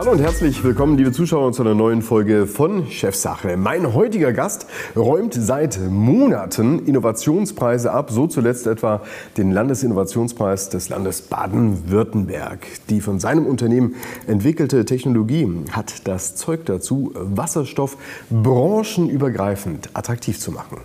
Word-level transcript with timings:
Hallo 0.00 0.12
und 0.12 0.20
herzlich 0.22 0.64
willkommen, 0.64 0.96
liebe 0.96 1.12
Zuschauer, 1.12 1.52
zu 1.52 1.60
einer 1.60 1.74
neuen 1.74 2.00
Folge 2.00 2.46
von 2.46 2.90
Chefsache. 2.90 3.58
Mein 3.58 3.92
heutiger 3.92 4.32
Gast 4.32 4.64
räumt 4.96 5.34
seit 5.34 5.78
Monaten 5.90 6.86
Innovationspreise 6.86 7.92
ab, 7.92 8.10
so 8.10 8.26
zuletzt 8.26 8.66
etwa 8.66 9.02
den 9.36 9.50
Landesinnovationspreis 9.50 10.70
des 10.70 10.88
Landes 10.88 11.20
Baden-Württemberg. 11.20 12.66
Die 12.88 13.02
von 13.02 13.20
seinem 13.20 13.44
Unternehmen 13.44 13.94
entwickelte 14.26 14.86
Technologie 14.86 15.46
hat 15.70 16.08
das 16.08 16.34
Zeug 16.34 16.64
dazu, 16.64 17.12
Wasserstoff 17.14 17.98
branchenübergreifend 18.30 19.90
attraktiv 19.92 20.40
zu 20.40 20.50
machen. 20.50 20.78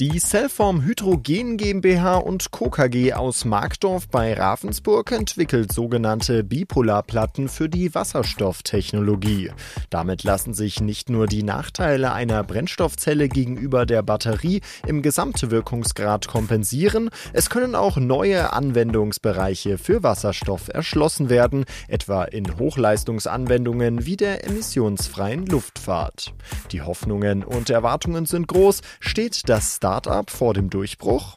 Die 0.00 0.18
Cellform 0.18 0.82
Hydrogen 0.82 1.56
GmbH 1.56 2.16
und 2.16 2.50
Co. 2.50 2.68
KG 2.68 3.12
aus 3.12 3.44
Markdorf 3.44 4.08
bei 4.08 4.34
Ravensburg 4.34 5.12
entwickelt 5.12 5.72
sogenannte 5.72 6.42
Bipolarplatten 6.42 7.48
für 7.48 7.68
die 7.68 7.94
Wasserstofftechnologie. 7.94 9.52
Damit 9.90 10.24
lassen 10.24 10.52
sich 10.52 10.80
nicht 10.80 11.10
nur 11.10 11.28
die 11.28 11.44
Nachteile 11.44 12.12
einer 12.12 12.42
Brennstoffzelle 12.42 13.28
gegenüber 13.28 13.86
der 13.86 14.02
Batterie 14.02 14.62
im 14.84 15.00
Gesamtwirkungsgrad 15.00 16.26
kompensieren, 16.26 17.08
es 17.32 17.48
können 17.48 17.76
auch 17.76 17.96
neue 17.96 18.52
Anwendungsbereiche 18.52 19.78
für 19.78 20.02
Wasserstoff 20.02 20.70
erschlossen 20.74 21.28
werden, 21.28 21.66
etwa 21.86 22.24
in 22.24 22.58
Hochleistungsanwendungen 22.58 24.06
wie 24.06 24.16
der 24.16 24.44
emissionsfreien 24.44 25.46
Luftfahrt. 25.46 26.34
Die 26.72 26.82
Hoffnungen 26.82 27.44
und 27.44 27.70
Erwartungen 27.70 28.26
sind 28.26 28.48
groß, 28.48 28.80
steht 28.98 29.48
das 29.48 29.78
Startup 29.84 30.30
vor 30.30 30.54
dem 30.54 30.70
Durchbruch? 30.70 31.36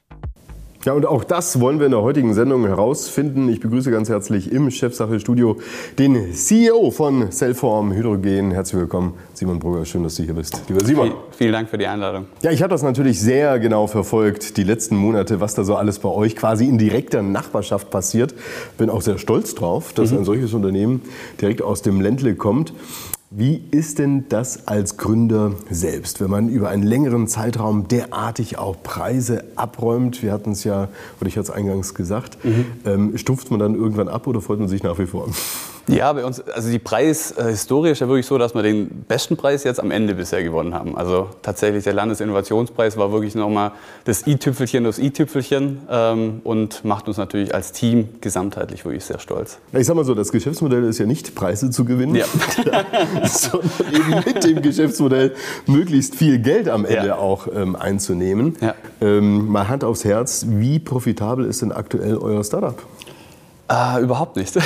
Ja, 0.86 0.94
und 0.94 1.06
auch 1.06 1.26
das 1.26 1.60
wollen 1.60 1.80
wir 1.80 1.88
in 1.88 1.92
der 1.92 2.02
heutigen 2.02 2.34
Sendung 2.34 2.66
herausfinden. 2.66 3.50
Ich 3.50 3.60
begrüße 3.60 3.92
ganz 3.92 4.08
herzlich 4.08 4.54
im 4.54 4.72
Chefsache-Studio 4.72 5.58
den 6.00 6.34
CEO 6.34 6.92
von 6.92 7.30
Cellform 7.30 7.92
Hydrogen. 7.92 8.52
Herzlich 8.52 8.80
willkommen, 8.80 9.16
Simon 9.34 9.60
Brugger. 9.60 9.84
Schön, 9.84 10.04
dass 10.04 10.16
du 10.16 10.24
hier 10.24 10.34
bist. 10.34 10.62
Lieber 10.70 10.86
Simon. 10.86 11.12
Vielen 11.32 11.52
Dank 11.52 11.68
für 11.68 11.78
die 11.78 11.88
Einladung. 11.88 12.28
Ja, 12.42 12.52
ich 12.52 12.62
habe 12.62 12.70
das 12.70 12.84
natürlich 12.84 13.20
sehr 13.20 13.60
genau 13.60 13.86
verfolgt, 13.88 14.56
die 14.56 14.64
letzten 14.64 14.96
Monate, 14.96 15.42
was 15.42 15.54
da 15.54 15.66
so 15.66 15.76
alles 15.76 16.00
bei 16.00 16.08
euch 16.08 16.38
quasi 16.38 16.70
in 16.70 16.78
direkter 16.78 17.22
Nachbarschaft 17.22 17.90
passiert. 17.90 18.34
Bin 18.78 18.90
auch 18.90 19.02
sehr 19.02 19.18
stolz 19.18 19.56
drauf, 19.56 19.92
dass 19.92 20.14
mhm. 20.14 20.20
ein 20.20 20.24
solches 20.24 20.54
Unternehmen 20.54 21.02
direkt 21.42 21.62
aus 21.62 21.82
dem 21.82 22.00
Ländle 22.00 22.36
kommt. 22.36 22.72
Wie 23.30 23.62
ist 23.72 24.00
denn 24.00 24.30
das 24.30 24.70
als 24.70 24.96
Gründer 24.96 25.52
selbst, 25.70 26.22
wenn 26.22 26.30
man 26.30 26.48
über 26.48 26.70
einen 26.70 26.84
längeren 26.84 27.28
Zeitraum 27.28 27.90
derartig 27.90 28.58
auch 28.58 28.82
Preise 28.82 29.44
abräumt? 29.58 30.24
Wir 30.24 30.32
hatten 30.32 30.52
es 30.52 30.64
ja, 30.64 30.88
oder 31.20 31.28
ich 31.28 31.36
hatte 31.38 31.50
es 31.50 31.52
eingangs 31.52 31.94
gesagt, 31.94 32.44
mhm. 32.46 32.66
ähm, 32.86 33.18
stumpft 33.18 33.52
man 33.52 33.60
dann 33.60 33.76
irgendwann 33.76 34.08
ab 34.08 34.28
oder 34.28 34.40
freut 34.40 34.60
man 34.60 34.70
sich 34.70 34.82
nach 34.82 34.98
wie 34.98 35.08
vor? 35.08 35.28
Ja, 35.88 36.12
bei 36.12 36.26
uns, 36.26 36.42
also 36.42 36.70
die 36.70 36.80
Preishistorie 36.80 37.92
ist 37.92 38.00
ja 38.00 38.08
wirklich 38.08 38.26
so, 38.26 38.38
dass 38.38 38.54
wir 38.54 38.62
den 38.62 39.06
besten 39.08 39.38
Preis 39.38 39.64
jetzt 39.64 39.80
am 39.80 39.92
Ende 39.92 40.16
bisher 40.16 40.44
gewonnen 40.44 40.74
haben. 40.74 40.98
Also 40.98 41.30
tatsächlich 41.42 41.86
der 41.86 41.94
Landesinnovationspreis 41.94 42.98
war 42.98 43.12
wirklich 43.14 43.36
nochmal 43.36 43.72
das 44.04 44.28
i-Tüpfelchen, 44.28 44.84
das 44.84 45.00
i-Tüpfelchen 45.00 45.80
ähm, 45.90 46.42
und 46.44 46.84
macht 46.84 47.08
uns 47.08 47.18
natürlich 47.18 47.56
als 47.56 47.72
Team 47.72 48.10
gesamtheitlich 48.20 48.84
wirklich 48.84 49.06
sehr 49.06 49.20
stolz. 49.20 49.60
Ich 49.72 49.88
sag 49.88 49.96
mal 49.96 50.04
so, 50.04 50.14
das 50.14 50.32
Geschäftsmodell 50.32 50.84
ist 50.84 50.98
ja 50.98 51.06
nicht 51.06 51.36
Preise 51.36 51.70
zu 51.70 51.86
gewinnen, 51.86 52.16
ja. 52.16 52.26
sondern 53.24 53.72
eben 53.94 54.24
mit 54.26 54.44
dem 54.44 54.62
Geschäftsmodell 54.62 55.36
möglichst 55.68 56.16
viel 56.16 56.40
Geld 56.40 56.68
am 56.68 56.84
Ende 56.84 57.08
ja. 57.08 57.18
auch 57.18 57.48
ähm, 57.54 57.78
einzunehmen. 57.78 58.58
Ja. 58.60 58.76
Ähm, 59.00 59.48
mal 59.48 59.70
Hand 59.70 59.86
aufs 59.86 60.04
Herz, 60.04 60.46
wie 60.50 60.80
profitabel 60.80 61.46
ist 61.46 61.62
denn 61.62 61.72
aktuell 61.72 62.18
euer 62.18 62.44
Startup? 62.44 62.78
Äh, 63.70 64.02
überhaupt 64.02 64.38
nicht. 64.38 64.58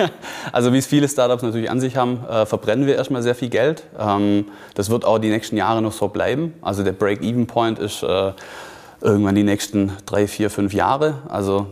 also 0.52 0.72
wie 0.72 0.78
es 0.78 0.86
viele 0.86 1.08
Startups 1.08 1.42
natürlich 1.42 1.70
an 1.70 1.80
sich 1.80 1.96
haben, 1.96 2.24
äh, 2.24 2.46
verbrennen 2.46 2.86
wir 2.86 2.94
erstmal 2.94 3.22
sehr 3.22 3.34
viel 3.34 3.48
Geld. 3.48 3.82
Ähm, 3.98 4.46
das 4.74 4.90
wird 4.90 5.04
auch 5.04 5.18
die 5.18 5.30
nächsten 5.30 5.56
Jahre 5.56 5.82
noch 5.82 5.92
so 5.92 6.08
bleiben. 6.08 6.54
Also 6.62 6.84
der 6.84 6.92
Break-Even-Point 6.92 7.80
ist 7.80 8.04
äh, 8.04 8.32
irgendwann 9.00 9.34
die 9.34 9.42
nächsten 9.42 9.92
drei, 10.06 10.28
vier, 10.28 10.50
fünf 10.50 10.72
Jahre. 10.72 11.18
Also 11.28 11.66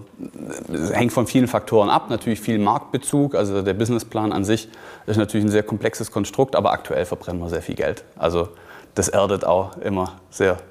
es 0.72 0.92
hängt 0.92 1.12
von 1.12 1.28
vielen 1.28 1.46
Faktoren 1.46 1.88
ab. 1.88 2.10
Natürlich 2.10 2.40
viel 2.40 2.58
Marktbezug. 2.58 3.36
Also 3.36 3.62
der 3.62 3.74
Businessplan 3.74 4.32
an 4.32 4.44
sich 4.44 4.68
ist 5.06 5.18
natürlich 5.18 5.46
ein 5.46 5.50
sehr 5.50 5.62
komplexes 5.62 6.10
Konstrukt, 6.10 6.56
aber 6.56 6.72
aktuell 6.72 7.04
verbrennen 7.04 7.40
wir 7.40 7.48
sehr 7.48 7.62
viel 7.62 7.76
Geld. 7.76 8.02
Also 8.16 8.48
das 8.94 9.08
erdet 9.08 9.44
auch 9.44 9.76
immer 9.78 10.14
sehr. 10.30 10.58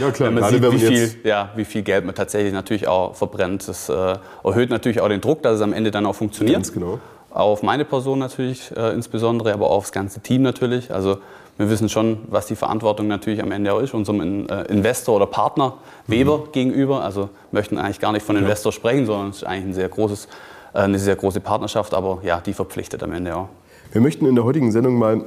Ja 0.00 0.10
klar, 0.10 0.28
wenn 0.28 0.40
man 0.40 0.50
sieht, 0.50 0.72
wie 0.72 0.78
viel, 0.78 1.14
ja, 1.22 1.50
wie 1.54 1.64
viel 1.64 1.82
Geld 1.82 2.04
man 2.04 2.14
tatsächlich 2.14 2.52
natürlich 2.52 2.88
auch 2.88 3.14
verbrennt. 3.14 3.68
Das 3.68 3.88
äh, 3.88 4.16
erhöht 4.42 4.70
natürlich 4.70 5.00
auch 5.00 5.08
den 5.08 5.20
Druck, 5.20 5.42
dass 5.42 5.56
es 5.56 5.60
am 5.60 5.72
Ende 5.72 5.90
dann 5.90 6.04
auch 6.06 6.14
funktioniert. 6.14 6.56
Ganz 6.56 6.72
genau. 6.72 6.98
Auch 7.30 7.52
auf 7.52 7.62
meine 7.62 7.84
Person 7.84 8.18
natürlich 8.18 8.72
äh, 8.76 8.92
insbesondere, 8.92 9.52
aber 9.52 9.66
auch 9.70 9.78
aufs 9.78 9.92
ganze 9.92 10.20
Team 10.20 10.42
natürlich. 10.42 10.92
Also 10.92 11.18
wir 11.56 11.70
wissen 11.70 11.88
schon, 11.88 12.18
was 12.28 12.46
die 12.46 12.56
Verantwortung 12.56 13.06
natürlich 13.06 13.40
am 13.40 13.52
Ende 13.52 13.72
auch 13.72 13.80
ist, 13.80 13.94
unserem 13.94 14.20
in, 14.20 14.48
äh, 14.48 14.62
Investor 14.64 15.16
oder 15.16 15.26
Partner 15.26 15.74
Weber 16.08 16.38
mhm. 16.38 16.52
gegenüber. 16.52 17.04
Also 17.04 17.30
möchten 17.52 17.78
eigentlich 17.78 18.00
gar 18.00 18.12
nicht 18.12 18.26
von 18.26 18.36
Investor 18.36 18.72
ja. 18.72 18.76
sprechen, 18.76 19.06
sondern 19.06 19.30
es 19.30 19.38
ist 19.38 19.44
eigentlich 19.44 19.66
ein 19.66 19.74
sehr 19.74 19.88
großes, 19.88 20.26
äh, 20.74 20.78
eine 20.78 20.98
sehr 20.98 21.14
große 21.14 21.40
Partnerschaft, 21.40 21.94
aber 21.94 22.18
ja, 22.24 22.40
die 22.40 22.52
verpflichtet 22.52 23.02
am 23.04 23.12
Ende 23.12 23.36
auch. 23.36 23.48
Wir 23.92 24.00
möchten 24.00 24.26
in 24.26 24.34
der 24.34 24.44
heutigen 24.44 24.72
Sendung 24.72 24.98
mal 24.98 25.24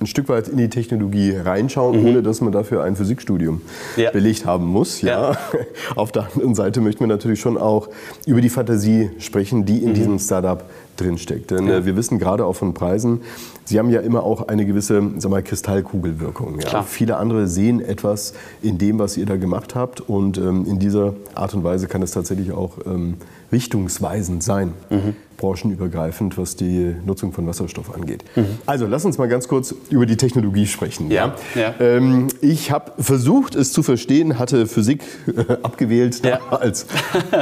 ein 0.00 0.06
Stück 0.06 0.28
weit 0.28 0.48
in 0.48 0.58
die 0.58 0.68
Technologie 0.68 1.36
reinschauen, 1.36 2.00
mhm. 2.00 2.06
ohne 2.06 2.22
dass 2.22 2.40
man 2.40 2.52
dafür 2.52 2.84
ein 2.84 2.96
Physikstudium 2.96 3.62
ja. 3.96 4.10
belegt 4.10 4.44
haben 4.44 4.66
muss. 4.66 5.00
Ja. 5.00 5.32
ja. 5.32 5.38
Auf 5.96 6.12
der 6.12 6.26
anderen 6.26 6.54
Seite 6.54 6.80
möchten 6.80 7.00
wir 7.00 7.06
natürlich 7.06 7.40
schon 7.40 7.56
auch 7.56 7.88
über 8.26 8.40
die 8.40 8.50
Fantasie 8.50 9.10
sprechen, 9.18 9.64
die 9.64 9.82
in 9.82 9.90
mhm. 9.90 9.94
diesem 9.94 10.18
Startup 10.18 10.64
drinsteckt. 11.00 11.50
Denn 11.50 11.66
ja. 11.66 11.78
äh, 11.78 11.86
wir 11.86 11.96
wissen 11.96 12.18
gerade 12.18 12.44
auch 12.44 12.54
von 12.54 12.74
Preisen, 12.74 13.20
sie 13.64 13.78
haben 13.78 13.90
ja 13.90 14.00
immer 14.00 14.22
auch 14.22 14.48
eine 14.48 14.66
gewisse 14.66 15.02
sag 15.18 15.30
mal, 15.30 15.42
Kristallkugelwirkung. 15.42 16.60
Ja? 16.60 16.82
Viele 16.82 17.16
andere 17.16 17.46
sehen 17.46 17.80
etwas 17.80 18.34
in 18.62 18.78
dem, 18.78 18.98
was 18.98 19.16
ihr 19.16 19.26
da 19.26 19.36
gemacht 19.36 19.74
habt 19.74 20.00
und 20.00 20.38
ähm, 20.38 20.64
in 20.66 20.78
dieser 20.78 21.14
Art 21.34 21.54
und 21.54 21.64
Weise 21.64 21.86
kann 21.86 22.02
es 22.02 22.12
tatsächlich 22.12 22.52
auch 22.52 22.78
ähm, 22.86 23.14
richtungsweisend 23.52 24.42
sein. 24.42 24.72
Mhm 24.90 25.14
branchenübergreifend, 25.36 26.38
was 26.38 26.56
die 26.56 26.94
Nutzung 27.04 27.32
von 27.32 27.46
Wasserstoff 27.46 27.94
angeht. 27.94 28.24
Mhm. 28.34 28.46
Also 28.66 28.86
lass 28.86 29.04
uns 29.04 29.18
mal 29.18 29.28
ganz 29.28 29.48
kurz 29.48 29.74
über 29.90 30.06
die 30.06 30.16
Technologie 30.16 30.66
sprechen. 30.66 31.10
Ja. 31.10 31.34
ja. 31.54 31.74
Ähm, 31.78 32.28
ich 32.40 32.70
habe 32.70 32.92
versucht, 33.02 33.54
es 33.54 33.72
zu 33.72 33.82
verstehen, 33.82 34.38
hatte 34.38 34.66
Physik 34.66 35.02
äh, 35.26 35.52
abgewählt 35.62 36.24
ja. 36.24 36.40
als, 36.50 36.86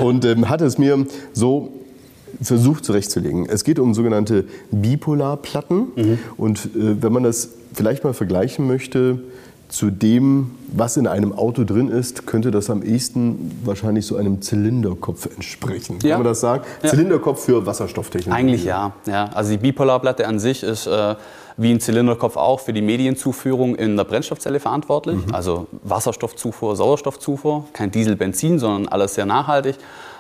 und 0.03 0.25
ähm, 0.25 0.49
hatte 0.49 0.65
es 0.65 0.79
mir 0.79 1.07
so 1.33 1.73
versucht 2.43 2.85
zurechtzulegen. 2.85 3.47
Es 3.49 3.65
geht 3.65 3.79
um 3.79 3.95
sogenannte 3.95 4.45
Bipolarplatten. 4.71 5.87
Mhm. 5.95 6.19
Und 6.37 6.67
äh, 6.67 7.03
wenn 7.03 7.13
man 7.13 7.23
das 7.23 7.51
vielleicht 7.75 8.05
mal 8.05 8.15
vergleichen 8.15 8.67
möchte 8.67 9.21
zu 9.69 9.91
dem, 9.91 10.53
was 10.69 10.97
in 10.97 11.07
einem 11.07 11.33
Auto 11.33 11.65
drin 11.65 11.89
ist, 11.89 12.27
könnte 12.27 12.51
das 12.51 12.71
am 12.71 12.83
ehesten 12.83 13.51
wahrscheinlich 13.65 14.07
so 14.07 14.17
einem 14.17 14.41
Zylinderkopf 14.41 15.27
entsprechen. 15.35 15.99
Ja. 16.03 16.11
Kann 16.11 16.21
man 16.21 16.31
das 16.31 16.41
sagen? 16.41 16.65
Ja. 16.83 16.91
Zylinderkopf 16.91 17.45
für 17.45 17.67
Wasserstofftechnologie. 17.67 18.41
Eigentlich 18.41 18.65
ja. 18.65 18.93
ja. 19.07 19.31
Also 19.35 19.51
die 19.51 19.59
Bipolarplatte 19.59 20.29
an 20.29 20.39
sich 20.39 20.63
ist 20.63 20.87
äh, 20.87 21.17
wie 21.57 21.73
ein 21.73 21.81
Zylinderkopf 21.81 22.37
auch 22.37 22.61
für 22.61 22.73
die 22.73 22.83
Medienzuführung 22.83 23.75
in 23.75 23.97
der 23.97 24.05
Brennstoffzelle 24.05 24.61
verantwortlich. 24.61 25.27
Mhm. 25.27 25.35
Also 25.35 25.67
Wasserstoffzufuhr, 25.83 26.77
Sauerstoffzufuhr, 26.77 27.65
kein 27.73 27.91
Diesel, 27.91 28.17
Benzin, 28.17 28.59
sondern 28.59 28.89
alles 28.89 29.15
sehr 29.15 29.27
nachhaltig. 29.27 29.77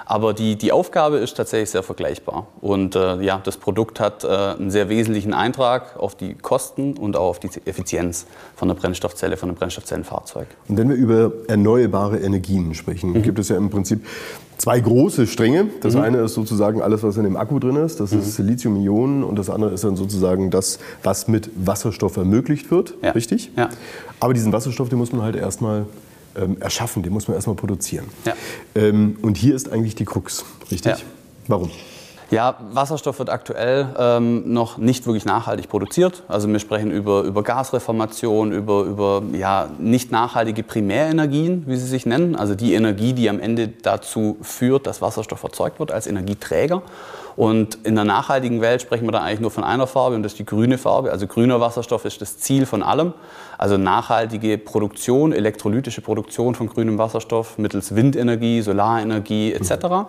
Aber 0.06 0.34
die, 0.34 0.56
die 0.56 0.72
Aufgabe 0.72 1.16
ist 1.16 1.36
tatsächlich 1.36 1.70
sehr 1.70 1.82
vergleichbar. 1.82 2.46
Und 2.60 2.94
äh, 2.94 3.20
ja, 3.22 3.40
das 3.42 3.56
Produkt 3.56 4.00
hat 4.00 4.24
äh, 4.24 4.28
einen 4.28 4.70
sehr 4.70 4.88
wesentlichen 4.88 5.32
Eintrag 5.32 5.96
auf 5.98 6.14
die 6.14 6.34
Kosten 6.34 6.96
und 6.96 7.16
auch 7.16 7.28
auf 7.28 7.40
die 7.40 7.48
Effizienz 7.64 8.26
von 8.54 8.68
der 8.68 8.74
Brennstoffzelle, 8.74 9.36
von 9.36 9.48
einem 9.48 9.56
Brennstoffzellenfahrzeug. 9.56 10.46
Und 10.68 10.76
wenn 10.76 10.88
wir 10.88 10.96
über 10.96 11.32
erneuerbare 11.48 12.18
Energien 12.18 12.74
sprechen, 12.74 13.12
mhm. 13.12 13.22
gibt 13.22 13.38
es 13.38 13.48
ja 13.48 13.56
im 13.56 13.70
Prinzip 13.70 14.04
zwei 14.58 14.78
große 14.80 15.26
Stränge. 15.26 15.68
Das 15.80 15.94
mhm. 15.94 16.00
eine 16.02 16.18
ist 16.18 16.34
sozusagen 16.34 16.82
alles, 16.82 17.02
was 17.02 17.16
in 17.16 17.24
dem 17.24 17.36
Akku 17.36 17.58
drin 17.58 17.76
ist. 17.76 18.00
Das 18.00 18.12
mhm. 18.12 18.20
ist 18.20 18.38
Lithium-Ionen. 18.38 19.24
Und 19.24 19.38
das 19.38 19.50
andere 19.50 19.72
ist 19.72 19.84
dann 19.84 19.96
sozusagen 19.96 20.50
das, 20.50 20.78
was 21.02 21.28
mit 21.28 21.50
Wasserstoff 21.56 22.16
ermöglicht 22.16 22.70
wird. 22.70 22.94
Ja. 23.02 23.12
Richtig? 23.12 23.50
Ja. 23.56 23.70
Aber 24.20 24.34
diesen 24.34 24.52
Wasserstoff, 24.52 24.88
den 24.88 24.98
muss 24.98 25.12
man 25.12 25.22
halt 25.22 25.36
erstmal 25.36 25.86
ähm, 26.36 26.56
erschaffen, 26.60 27.02
den 27.02 27.12
muss 27.12 27.28
man 27.28 27.36
erstmal 27.36 27.56
produzieren. 27.56 28.06
Ja. 28.24 28.34
Ähm, 28.74 29.18
und 29.22 29.36
hier 29.36 29.54
ist 29.54 29.70
eigentlich 29.70 29.94
die 29.94 30.04
Krux, 30.04 30.44
richtig? 30.70 30.92
Ja. 30.92 30.98
Warum? 31.48 31.70
Ja, 32.34 32.56
Wasserstoff 32.72 33.20
wird 33.20 33.30
aktuell 33.30 33.86
ähm, 33.96 34.52
noch 34.52 34.76
nicht 34.76 35.06
wirklich 35.06 35.24
nachhaltig 35.24 35.68
produziert. 35.68 36.24
Also 36.26 36.48
wir 36.48 36.58
sprechen 36.58 36.90
über, 36.90 37.22
über 37.22 37.44
Gasreformation, 37.44 38.50
über, 38.50 38.82
über 38.82 39.22
ja, 39.34 39.68
nicht 39.78 40.10
nachhaltige 40.10 40.64
Primärenergien, 40.64 41.62
wie 41.68 41.76
sie 41.76 41.86
sich 41.86 42.06
nennen. 42.06 42.34
Also 42.34 42.56
die 42.56 42.74
Energie, 42.74 43.12
die 43.12 43.30
am 43.30 43.38
Ende 43.38 43.68
dazu 43.68 44.36
führt, 44.42 44.88
dass 44.88 45.00
Wasserstoff 45.00 45.44
erzeugt 45.44 45.78
wird 45.78 45.92
als 45.92 46.08
Energieträger. 46.08 46.82
Und 47.36 47.78
in 47.84 47.94
der 47.94 48.04
nachhaltigen 48.04 48.60
Welt 48.60 48.82
sprechen 48.82 49.06
wir 49.06 49.12
da 49.12 49.20
eigentlich 49.20 49.40
nur 49.40 49.52
von 49.52 49.62
einer 49.62 49.86
Farbe 49.86 50.16
und 50.16 50.24
das 50.24 50.32
ist 50.32 50.38
die 50.40 50.44
grüne 50.44 50.76
Farbe. 50.76 51.12
Also 51.12 51.28
grüner 51.28 51.60
Wasserstoff 51.60 52.04
ist 52.04 52.20
das 52.20 52.38
Ziel 52.38 52.66
von 52.66 52.82
allem. 52.82 53.12
Also 53.58 53.76
nachhaltige 53.76 54.58
Produktion, 54.58 55.32
elektrolytische 55.32 56.00
Produktion 56.00 56.56
von 56.56 56.68
grünem 56.68 56.98
Wasserstoff 56.98 57.58
mittels 57.58 57.94
Windenergie, 57.94 58.60
Solarenergie 58.60 59.52
etc. 59.52 60.08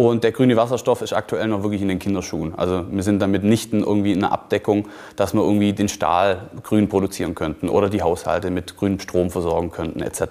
Und 0.00 0.24
der 0.24 0.32
grüne 0.32 0.56
Wasserstoff 0.56 1.02
ist 1.02 1.12
aktuell 1.12 1.46
noch 1.48 1.62
wirklich 1.62 1.82
in 1.82 1.88
den 1.88 1.98
Kinderschuhen. 1.98 2.54
Also 2.56 2.84
wir 2.90 3.02
sind 3.02 3.20
damit 3.20 3.44
nicht 3.44 3.74
irgendwie 3.74 4.12
in 4.12 4.24
einer 4.24 4.32
Abdeckung, 4.32 4.88
dass 5.16 5.34
wir 5.34 5.42
irgendwie 5.42 5.74
den 5.74 5.90
Stahl 5.90 6.48
grün 6.62 6.88
produzieren 6.88 7.34
könnten 7.34 7.68
oder 7.68 7.90
die 7.90 8.00
Haushalte 8.00 8.50
mit 8.50 8.78
grünem 8.78 8.98
Strom 8.98 9.28
versorgen 9.28 9.70
könnten 9.70 10.00
etc. 10.00 10.22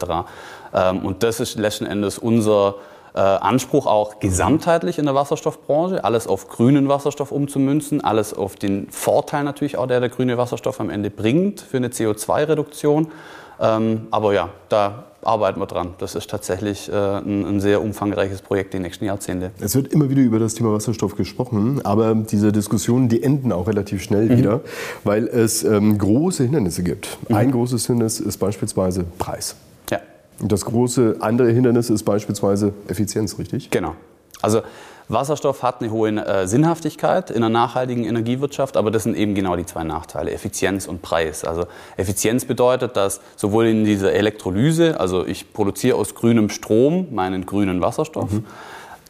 Ähm, 0.73 1.05
und 1.05 1.21
das 1.21 1.39
ist 1.39 1.59
letzten 1.59 1.85
Endes 1.85 2.17
unser 2.17 2.77
äh, 3.13 3.19
Anspruch 3.19 3.85
auch 3.85 4.19
gesamtheitlich 4.19 4.97
in 4.97 5.05
der 5.05 5.13
Wasserstoffbranche, 5.13 6.03
alles 6.03 6.25
auf 6.25 6.47
grünen 6.47 6.89
Wasserstoff 6.89 7.31
umzumünzen, 7.31 8.03
alles 8.03 8.33
auf 8.33 8.55
den 8.55 8.89
Vorteil 8.89 9.43
natürlich 9.43 9.77
auch, 9.77 9.85
der 9.85 9.99
der 9.99 10.09
grüne 10.09 10.39
Wasserstoff 10.39 10.79
am 10.79 10.89
Ende 10.89 11.11
bringt 11.11 11.61
für 11.61 11.77
eine 11.77 11.89
CO2-Reduktion. 11.89 13.11
Ähm, 13.59 14.07
aber 14.09 14.33
ja, 14.33 14.49
da 14.69 15.03
arbeiten 15.21 15.59
wir 15.59 15.65
dran. 15.65 15.93
Das 15.97 16.15
ist 16.15 16.29
tatsächlich 16.29 16.89
äh, 16.89 16.93
ein, 16.93 17.45
ein, 17.45 17.59
sehr 17.59 17.81
umfangreiches 17.81 18.41
Projekt 18.41 18.73
die 18.73 18.79
nächsten 18.79 19.05
Jahrzehnte. 19.05 19.51
Es 19.59 19.75
wird 19.75 19.93
immer 19.93 20.09
wieder 20.09 20.21
über 20.21 20.39
das 20.39 20.53
Thema 20.53 20.73
Wasserstoff 20.73 21.15
gesprochen, 21.15 21.81
aber 21.83 22.15
diese 22.15 22.51
Diskussionen, 22.51 23.09
die 23.09 23.23
enden 23.23 23.51
auch 23.51 23.67
relativ 23.67 24.01
schnell 24.01 24.25
mhm. 24.25 24.37
wieder, 24.37 24.61
weil 25.03 25.27
es 25.27 25.63
ähm, 25.63 25.97
große 25.97 26.43
Hindernisse 26.43 26.83
gibt. 26.83 27.17
Mhm. 27.27 27.35
Ein 27.35 27.51
großes 27.51 27.87
Hindernis 27.87 28.19
ist 28.19 28.37
beispielsweise 28.37 29.05
Preis. 29.17 29.55
Ja. 29.89 29.99
Und 30.39 30.51
das 30.51 30.65
große 30.65 31.17
andere 31.19 31.51
Hindernis 31.51 31.89
ist 31.89 32.03
beispielsweise 32.03 32.73
Effizienz, 32.87 33.37
richtig? 33.37 33.69
Genau. 33.71 33.95
Also 34.41 34.61
Wasserstoff 35.09 35.63
hat 35.63 35.81
eine 35.81 35.91
hohe 35.91 36.09
äh, 36.11 36.47
Sinnhaftigkeit 36.47 37.31
in 37.31 37.37
einer 37.37 37.49
nachhaltigen 37.49 38.05
Energiewirtschaft, 38.05 38.77
aber 38.77 38.91
das 38.91 39.03
sind 39.03 39.17
eben 39.17 39.33
genau 39.33 39.55
die 39.55 39.65
zwei 39.65 39.83
Nachteile, 39.83 40.31
Effizienz 40.31 40.87
und 40.87 41.01
Preis. 41.01 41.43
Also 41.43 41.65
Effizienz 41.97 42.45
bedeutet, 42.45 42.95
dass 42.95 43.19
sowohl 43.35 43.65
in 43.67 43.85
dieser 43.85 44.13
Elektrolyse, 44.13 44.99
also 44.99 45.25
ich 45.25 45.51
produziere 45.51 45.97
aus 45.97 46.13
grünem 46.13 46.49
Strom 46.49 47.07
meinen 47.11 47.45
grünen 47.45 47.81
Wasserstoff, 47.81 48.31
mhm 48.31 48.45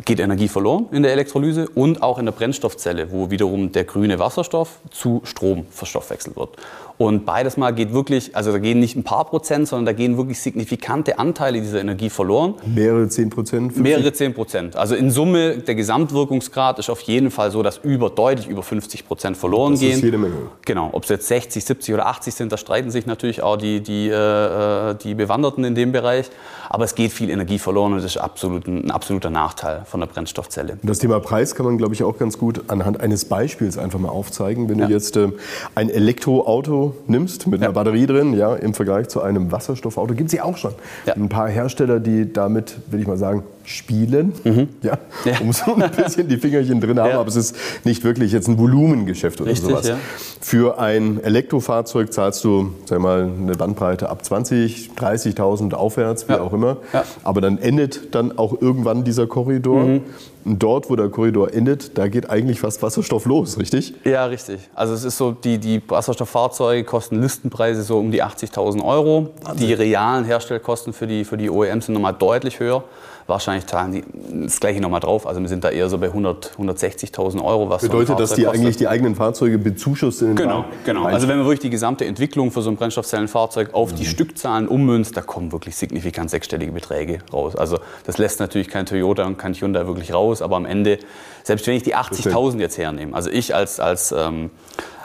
geht 0.05 0.19
Energie 0.19 0.47
verloren 0.47 0.87
in 0.91 1.03
der 1.03 1.11
Elektrolyse 1.11 1.67
und 1.67 2.01
auch 2.01 2.19
in 2.19 2.25
der 2.25 2.31
Brennstoffzelle, 2.31 3.11
wo 3.11 3.29
wiederum 3.29 3.71
der 3.71 3.83
grüne 3.83 4.17
Wasserstoff 4.17 4.79
zu 4.91 5.21
Strom 5.25 5.65
verstoffwechselt 5.71 6.37
wird. 6.37 6.55
Und 6.99 7.25
beides 7.25 7.55
mal 7.55 7.71
geht 7.71 7.93
wirklich, 7.93 8.35
also 8.35 8.51
da 8.51 8.59
gehen 8.59 8.81
nicht 8.81 8.97
ein 8.97 9.03
paar 9.03 9.23
Prozent, 9.23 9.69
sondern 9.69 9.85
da 9.85 9.93
gehen 9.93 10.17
wirklich 10.17 10.41
signifikante 10.41 11.17
Anteile 11.17 11.61
dieser 11.61 11.79
Energie 11.79 12.09
verloren. 12.09 12.55
Mehrere 12.65 13.07
zehn 13.07 13.29
Prozent? 13.29 13.77
Mehrere 13.77 14.11
zehn 14.11 14.33
Prozent. 14.33 14.75
Also 14.75 14.95
in 14.95 15.09
Summe, 15.09 15.59
der 15.59 15.75
Gesamtwirkungsgrad 15.75 16.77
ist 16.77 16.89
auf 16.89 16.99
jeden 16.99 17.31
Fall 17.31 17.51
so, 17.51 17.63
dass 17.63 17.77
über, 17.77 18.09
deutlich 18.09 18.49
über 18.49 18.63
50 18.63 19.07
Prozent 19.07 19.37
verloren 19.37 19.71
das 19.71 19.79
gehen. 19.79 19.91
Das 19.91 19.97
ist 19.99 20.03
jede 20.03 20.17
Menge. 20.17 20.35
Genau. 20.65 20.89
Ob 20.91 21.03
es 21.03 21.09
jetzt 21.09 21.29
60, 21.29 21.63
70 21.63 21.93
oder 21.93 22.07
80 22.07 22.35
sind, 22.35 22.51
da 22.51 22.57
streiten 22.57 22.91
sich 22.91 23.05
natürlich 23.05 23.43
auch 23.43 23.55
die, 23.55 23.79
die, 23.79 24.09
äh, 24.09 24.93
die 24.95 25.15
Bewanderten 25.15 25.63
in 25.63 25.75
dem 25.75 25.93
Bereich. 25.93 26.29
Aber 26.67 26.83
es 26.83 26.95
geht 26.95 27.13
viel 27.13 27.29
Energie 27.29 27.59
verloren 27.59 27.93
und 27.93 27.99
das 27.99 28.11
ist 28.11 28.17
absolut 28.17 28.67
ein, 28.67 28.85
ein 28.85 28.91
absoluter 28.91 29.29
Nachteil 29.29 29.83
von 29.85 30.01
der 30.01 30.07
Brennstoffzelle. 30.07 30.77
Das 30.83 30.99
Thema 30.99 31.21
Preis 31.21 31.55
kann 31.55 31.65
man, 31.65 31.77
glaube 31.77 31.93
ich, 31.93 32.03
auch 32.03 32.17
ganz 32.17 32.37
gut 32.37 32.65
anhand 32.67 32.99
eines 32.99 33.23
Beispiels 33.23 33.77
einfach 33.77 33.99
mal 33.99 34.09
aufzeigen. 34.09 34.67
Wenn 34.67 34.79
ja. 34.79 34.87
du 34.87 34.91
jetzt 34.91 35.15
äh, 35.15 35.29
ein 35.75 35.89
Elektroauto 35.89 36.88
nimmst 37.07 37.47
mit 37.47 37.61
ja. 37.61 37.67
einer 37.67 37.73
Batterie 37.73 38.05
drin, 38.05 38.33
ja, 38.33 38.55
im 38.55 38.73
Vergleich 38.73 39.07
zu 39.09 39.21
einem 39.21 39.51
Wasserstoffauto, 39.51 40.13
gibt 40.13 40.27
es 40.27 40.33
ja 40.33 40.43
auch 40.43 40.57
schon. 40.57 40.73
Ja. 41.05 41.13
Ein 41.13 41.29
paar 41.29 41.49
Hersteller, 41.49 41.99
die 41.99 42.31
damit, 42.31 42.77
will 42.91 42.99
ich 42.99 43.07
mal 43.07 43.17
sagen, 43.17 43.43
spielen, 43.69 44.33
mhm. 44.43 44.67
ja, 44.81 44.97
ja, 45.25 45.39
um 45.41 45.53
so 45.53 45.75
ein 45.75 45.91
bisschen 45.91 46.27
die 46.27 46.37
Fingerchen 46.37 46.81
drin 46.81 46.99
haben, 46.99 47.13
aber 47.13 47.27
es 47.27 47.35
ist 47.35 47.55
nicht 47.83 48.03
wirklich 48.03 48.31
jetzt 48.31 48.47
ein 48.47 48.57
Volumengeschäft 48.57 49.39
oder 49.41 49.51
Richtig, 49.51 49.69
sowas. 49.69 49.87
Ja. 49.87 49.97
Für 50.41 50.79
ein 50.79 51.23
Elektrofahrzeug 51.23 52.11
zahlst 52.11 52.43
du, 52.43 52.71
sag 52.85 52.99
mal, 52.99 53.29
eine 53.29 53.53
Bandbreite 53.53 54.09
ab 54.09 54.25
20, 54.25 54.91
30.000 54.97 55.75
aufwärts, 55.75 56.27
wie 56.27 56.33
auch 56.33 56.51
immer. 56.51 56.77
Aber 57.23 57.41
dann 57.41 57.59
endet 57.59 58.15
dann 58.15 58.39
auch 58.39 58.59
irgendwann 58.59 59.03
dieser 59.03 59.27
Korridor. 59.27 59.83
Mhm. 59.83 60.01
Und 60.45 60.63
dort, 60.63 60.89
wo 60.89 60.95
der 60.95 61.09
Korridor 61.09 61.53
endet, 61.53 61.97
da 61.97 62.07
geht 62.07 62.29
eigentlich 62.29 62.61
fast 62.61 62.81
Wasserstoff 62.81 63.25
los, 63.25 63.59
richtig? 63.59 63.93
Ja, 64.03 64.25
richtig. 64.25 64.61
Also 64.73 64.93
es 64.93 65.03
ist 65.03 65.17
so, 65.17 65.31
die, 65.31 65.59
die 65.59 65.81
Wasserstofffahrzeuge 65.85 66.85
kosten 66.85 67.21
Listenpreise 67.21 67.83
so 67.83 67.99
um 67.99 68.09
die 68.09 68.23
80.000 68.23 68.83
Euro. 68.83 69.29
Wahnsinn. 69.43 69.67
Die 69.67 69.73
realen 69.73 70.23
Herstellkosten 70.23 70.93
für 70.93 71.07
die, 71.07 71.25
für 71.25 71.37
die 71.37 71.49
OEMs 71.49 71.87
sind 71.87 71.93
nochmal 71.93 72.13
deutlich 72.13 72.59
höher. 72.59 72.83
Wahrscheinlich 73.29 73.67
zahlen 73.67 73.91
die 73.91 74.03
das 74.45 74.59
gleiche 74.59 74.81
nochmal 74.81 74.99
drauf. 74.99 75.27
Also 75.27 75.39
wir 75.39 75.47
sind 75.47 75.63
da 75.63 75.69
eher 75.69 75.87
so 75.87 75.97
bei 75.99 76.07
100, 76.07 76.53
160.000 76.57 77.43
Euro. 77.43 77.69
Was 77.69 77.83
Bedeutet, 77.83 78.07
so 78.07 78.15
dass 78.15 78.33
die 78.33 78.43
kostet. 78.43 78.59
eigentlich 78.59 78.77
die 78.77 78.87
eigenen 78.87 79.15
Fahrzeuge 79.15 79.59
bezuschussen? 79.59 80.35
Genau, 80.35 80.65
genau. 80.83 81.05
Also 81.05 81.27
wenn 81.27 81.37
man 81.37 81.45
wirklich 81.45 81.61
die 81.61 81.69
gesamte 81.69 82.05
Entwicklung 82.05 82.51
für 82.51 82.61
so 82.61 82.69
ein 82.69 82.75
Brennstoffzellenfahrzeug 82.75 83.73
auf 83.73 83.91
mhm. 83.91 83.97
die 83.97 84.05
Stückzahlen 84.05 84.67
ummünzt, 84.67 85.15
da 85.15 85.21
kommen 85.21 85.51
wirklich 85.51 85.75
signifikant 85.75 86.29
sechsstellige 86.29 86.71
Beträge 86.71 87.19
raus. 87.31 87.55
Also 87.55 87.79
das 88.05 88.17
lässt 88.17 88.39
natürlich 88.39 88.67
kein 88.67 88.85
Toyota 88.85 89.25
und 89.25 89.37
kein 89.37 89.53
Hyundai 89.53 89.85
wirklich 89.85 90.13
raus, 90.13 90.41
aber 90.41 90.55
am 90.55 90.65
Ende, 90.65 90.99
selbst 91.43 91.67
wenn 91.67 91.75
ich 91.75 91.83
die 91.83 91.95
80.000 91.95 92.59
jetzt 92.59 92.77
hernehme, 92.77 93.15
also 93.15 93.29
ich 93.29 93.53
als, 93.53 93.79
als 93.79 94.11
ähm, 94.11 94.49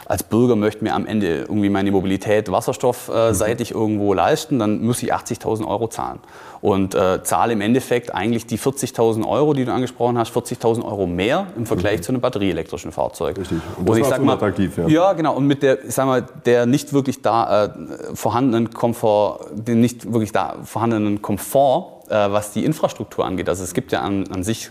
als 0.06 0.22
Bürger 0.22 0.56
möchte 0.56 0.84
mir 0.84 0.94
am 0.94 1.06
Ende 1.06 1.40
irgendwie 1.42 1.70
meine 1.70 1.90
Mobilität 1.90 2.50
wasserstoffseitig 2.50 3.70
mhm. 3.72 3.80
irgendwo 3.80 4.14
leisten, 4.14 4.58
dann 4.58 4.82
muss 4.82 5.02
ich 5.02 5.14
80.000 5.14 5.66
Euro 5.66 5.88
zahlen. 5.88 6.20
Und 6.60 6.94
äh, 6.94 7.22
zahle 7.22 7.52
im 7.52 7.60
Endeffekt 7.60 8.14
eigentlich 8.14 8.46
die 8.46 8.58
40.000 8.58 9.26
Euro, 9.28 9.52
die 9.52 9.66
du 9.66 9.72
angesprochen 9.72 10.16
hast, 10.16 10.34
40.000 10.34 10.82
Euro 10.84 11.06
mehr 11.06 11.46
im 11.56 11.66
Vergleich 11.66 11.98
mhm. 11.98 12.02
zu 12.02 12.12
einem 12.12 12.20
batterieelektrischen 12.22 12.90
Fahrzeug. 12.90 13.38
Richtig. 13.38 13.58
Und 13.76 13.88
das 13.88 13.96
und 13.96 14.02
ich 14.02 14.08
sag 14.08 14.22
mal, 14.22 14.34
attraktiv, 14.34 14.78
ja. 14.78 14.88
Ja, 14.88 15.12
genau. 15.12 15.34
Und 15.34 15.46
mit 15.46 15.62
der, 15.62 15.78
sag 15.88 16.06
mal, 16.06 16.24
der 16.46 16.66
nicht 16.66 16.92
wirklich 16.92 17.20
da 17.20 17.66
äh, 17.66 17.70
vorhandenen 18.14 18.72
Komfort, 18.72 19.40
den 19.52 19.80
nicht 19.80 20.10
wirklich 20.12 20.32
da 20.32 20.56
vorhandenen 20.64 21.20
Komfort 21.20 21.93
was 22.12 22.52
die 22.52 22.64
Infrastruktur 22.64 23.24
angeht. 23.24 23.48
Also 23.48 23.64
es 23.64 23.74
gibt 23.74 23.92
ja 23.92 24.00
an, 24.00 24.26
an 24.28 24.42
sich 24.42 24.70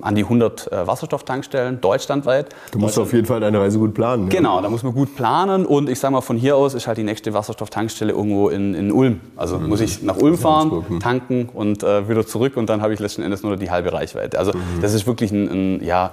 an 0.00 0.14
die 0.14 0.22
100 0.22 0.72
äh, 0.72 0.86
Wasserstofftankstellen 0.86 1.80
deutschlandweit. 1.80 2.54
Du 2.70 2.78
musst 2.78 2.98
auf 2.98 3.12
jeden 3.12 3.26
Fall 3.26 3.40
deine 3.40 3.60
Reise 3.60 3.78
gut 3.78 3.94
planen. 3.94 4.28
Genau, 4.28 4.56
ja. 4.56 4.62
da 4.62 4.68
muss 4.68 4.82
man 4.82 4.92
gut 4.92 5.16
planen 5.16 5.66
und 5.66 5.88
ich 5.88 5.98
sage 5.98 6.12
mal, 6.12 6.20
von 6.20 6.36
hier 6.36 6.56
aus 6.56 6.74
ist 6.74 6.86
halt 6.86 6.98
die 6.98 7.02
nächste 7.02 7.34
Wasserstofftankstelle 7.34 8.12
irgendwo 8.12 8.48
in, 8.48 8.74
in 8.74 8.92
Ulm. 8.92 9.20
Also 9.36 9.58
mhm. 9.58 9.68
muss 9.68 9.80
ich 9.80 10.02
nach 10.02 10.16
Ulm 10.16 10.38
fahren, 10.38 10.84
hm. 10.86 11.00
tanken 11.00 11.48
und 11.52 11.82
äh, 11.82 12.08
wieder 12.08 12.26
zurück 12.26 12.56
und 12.56 12.68
dann 12.68 12.82
habe 12.82 12.94
ich 12.94 13.00
letzten 13.00 13.22
Endes 13.22 13.42
nur 13.42 13.56
die 13.56 13.70
halbe 13.70 13.92
Reichweite. 13.92 14.38
Also 14.38 14.52
mhm. 14.52 14.80
das 14.80 14.94
ist 14.94 15.06
wirklich 15.06 15.32
ein, 15.32 15.48
ein 15.78 15.84
ja, 15.84 16.12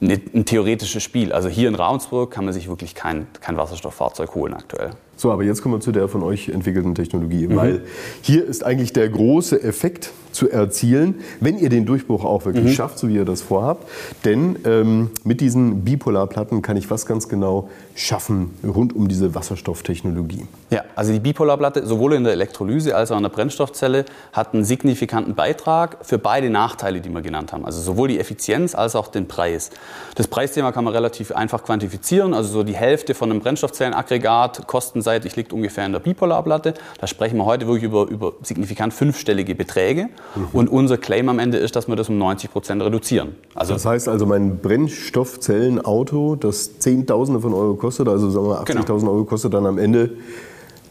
ein 0.00 0.44
theoretisches 0.44 1.02
Spiel. 1.02 1.32
Also 1.32 1.48
hier 1.48 1.68
in 1.68 1.74
Ravensburg 1.74 2.30
kann 2.30 2.44
man 2.44 2.52
sich 2.52 2.68
wirklich 2.68 2.94
kein, 2.94 3.28
kein 3.40 3.56
Wasserstofffahrzeug 3.56 4.34
holen 4.34 4.54
aktuell. 4.54 4.90
So, 5.22 5.30
aber 5.30 5.44
jetzt 5.44 5.62
kommen 5.62 5.76
wir 5.76 5.80
zu 5.80 5.92
der 5.92 6.08
von 6.08 6.24
euch 6.24 6.48
entwickelten 6.48 6.96
Technologie, 6.96 7.46
mhm. 7.46 7.54
weil 7.54 7.82
hier 8.22 8.44
ist 8.44 8.64
eigentlich 8.64 8.92
der 8.92 9.08
große 9.08 9.62
Effekt 9.62 10.10
zu 10.32 10.50
erzielen, 10.50 11.20
wenn 11.40 11.58
ihr 11.58 11.68
den 11.68 11.86
Durchbruch 11.86 12.24
auch 12.24 12.44
wirklich 12.44 12.64
mhm. 12.64 12.72
schafft, 12.72 12.98
so 12.98 13.08
wie 13.08 13.14
ihr 13.14 13.24
das 13.24 13.42
vorhabt. 13.42 13.88
Denn 14.24 14.56
ähm, 14.64 15.10
mit 15.24 15.40
diesen 15.40 15.84
Bipolarplatten 15.84 16.62
kann 16.62 16.76
ich 16.76 16.90
was 16.90 17.06
ganz 17.06 17.28
genau 17.28 17.68
schaffen 17.94 18.50
rund 18.64 18.96
um 18.96 19.08
diese 19.08 19.34
Wasserstofftechnologie. 19.34 20.46
Ja, 20.70 20.82
also 20.96 21.12
die 21.12 21.20
Bipolarplatte 21.20 21.86
sowohl 21.86 22.14
in 22.14 22.24
der 22.24 22.32
Elektrolyse 22.32 22.96
als 22.96 23.12
auch 23.12 23.18
in 23.18 23.22
der 23.22 23.30
Brennstoffzelle 23.30 24.06
hat 24.32 24.54
einen 24.54 24.64
signifikanten 24.64 25.34
Beitrag 25.34 25.98
für 26.02 26.18
beide 26.18 26.48
Nachteile, 26.48 27.00
die 27.02 27.10
wir 27.10 27.20
genannt 27.20 27.52
haben. 27.52 27.66
Also 27.66 27.82
sowohl 27.82 28.08
die 28.08 28.18
Effizienz 28.18 28.74
als 28.74 28.96
auch 28.96 29.08
den 29.08 29.28
Preis. 29.28 29.70
Das 30.14 30.26
Preisthema 30.26 30.72
kann 30.72 30.84
man 30.84 30.94
relativ 30.94 31.32
einfach 31.32 31.62
quantifizieren. 31.64 32.32
Also 32.32 32.52
so 32.52 32.62
die 32.62 32.74
Hälfte 32.74 33.14
von 33.14 33.30
einem 33.30 33.40
Brennstoffzellenaggregat 33.40 34.66
kostenseitig 34.66 35.11
ich 35.24 35.36
liegt 35.36 35.52
ungefähr 35.52 35.86
in 35.86 35.92
der 35.92 36.00
Bipolarplatte. 36.00 36.74
Da 37.00 37.06
sprechen 37.06 37.36
wir 37.36 37.44
heute 37.44 37.66
wirklich 37.66 37.84
über, 37.84 38.08
über 38.08 38.32
signifikant 38.42 38.92
fünfstellige 38.92 39.54
Beträge. 39.54 40.08
Mhm. 40.34 40.48
Und 40.52 40.68
unser 40.68 40.98
Claim 40.98 41.28
am 41.28 41.38
Ende 41.38 41.58
ist, 41.58 41.76
dass 41.76 41.88
wir 41.88 41.96
das 41.96 42.08
um 42.08 42.18
90 42.18 42.50
Prozent 42.50 42.82
reduzieren. 42.82 43.34
Also 43.54 43.74
das 43.74 43.86
heißt 43.86 44.08
also, 44.08 44.26
mein 44.26 44.58
Brennstoffzellenauto, 44.58 46.36
das 46.36 46.78
Zehntausende 46.78 47.40
von 47.40 47.54
Euro 47.54 47.74
kostet, 47.74 48.08
also 48.08 48.30
sagen 48.30 48.46
wir 48.46 48.62
80.000 48.62 48.98
genau. 48.98 49.12
Euro 49.12 49.24
kostet 49.24 49.54
dann 49.54 49.66
am 49.66 49.78
Ende 49.78 50.10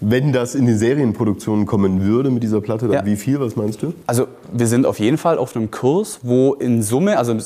wenn 0.01 0.33
das 0.33 0.55
in 0.55 0.65
die 0.65 0.73
Serienproduktion 0.73 1.65
kommen 1.67 2.03
würde 2.03 2.31
mit 2.31 2.41
dieser 2.41 2.59
Platte, 2.59 2.87
dann 2.87 2.95
ja. 2.95 3.05
wie 3.05 3.15
viel? 3.15 3.39
Was 3.39 3.55
meinst 3.55 3.83
du? 3.83 3.93
Also 4.07 4.27
wir 4.51 4.67
sind 4.67 4.85
auf 4.85 4.99
jeden 4.99 5.19
Fall 5.19 5.37
auf 5.37 5.55
einem 5.55 5.69
Kurs, 5.69 6.19
wo 6.23 6.55
in 6.55 6.81
Summe, 6.81 7.17
also 7.17 7.37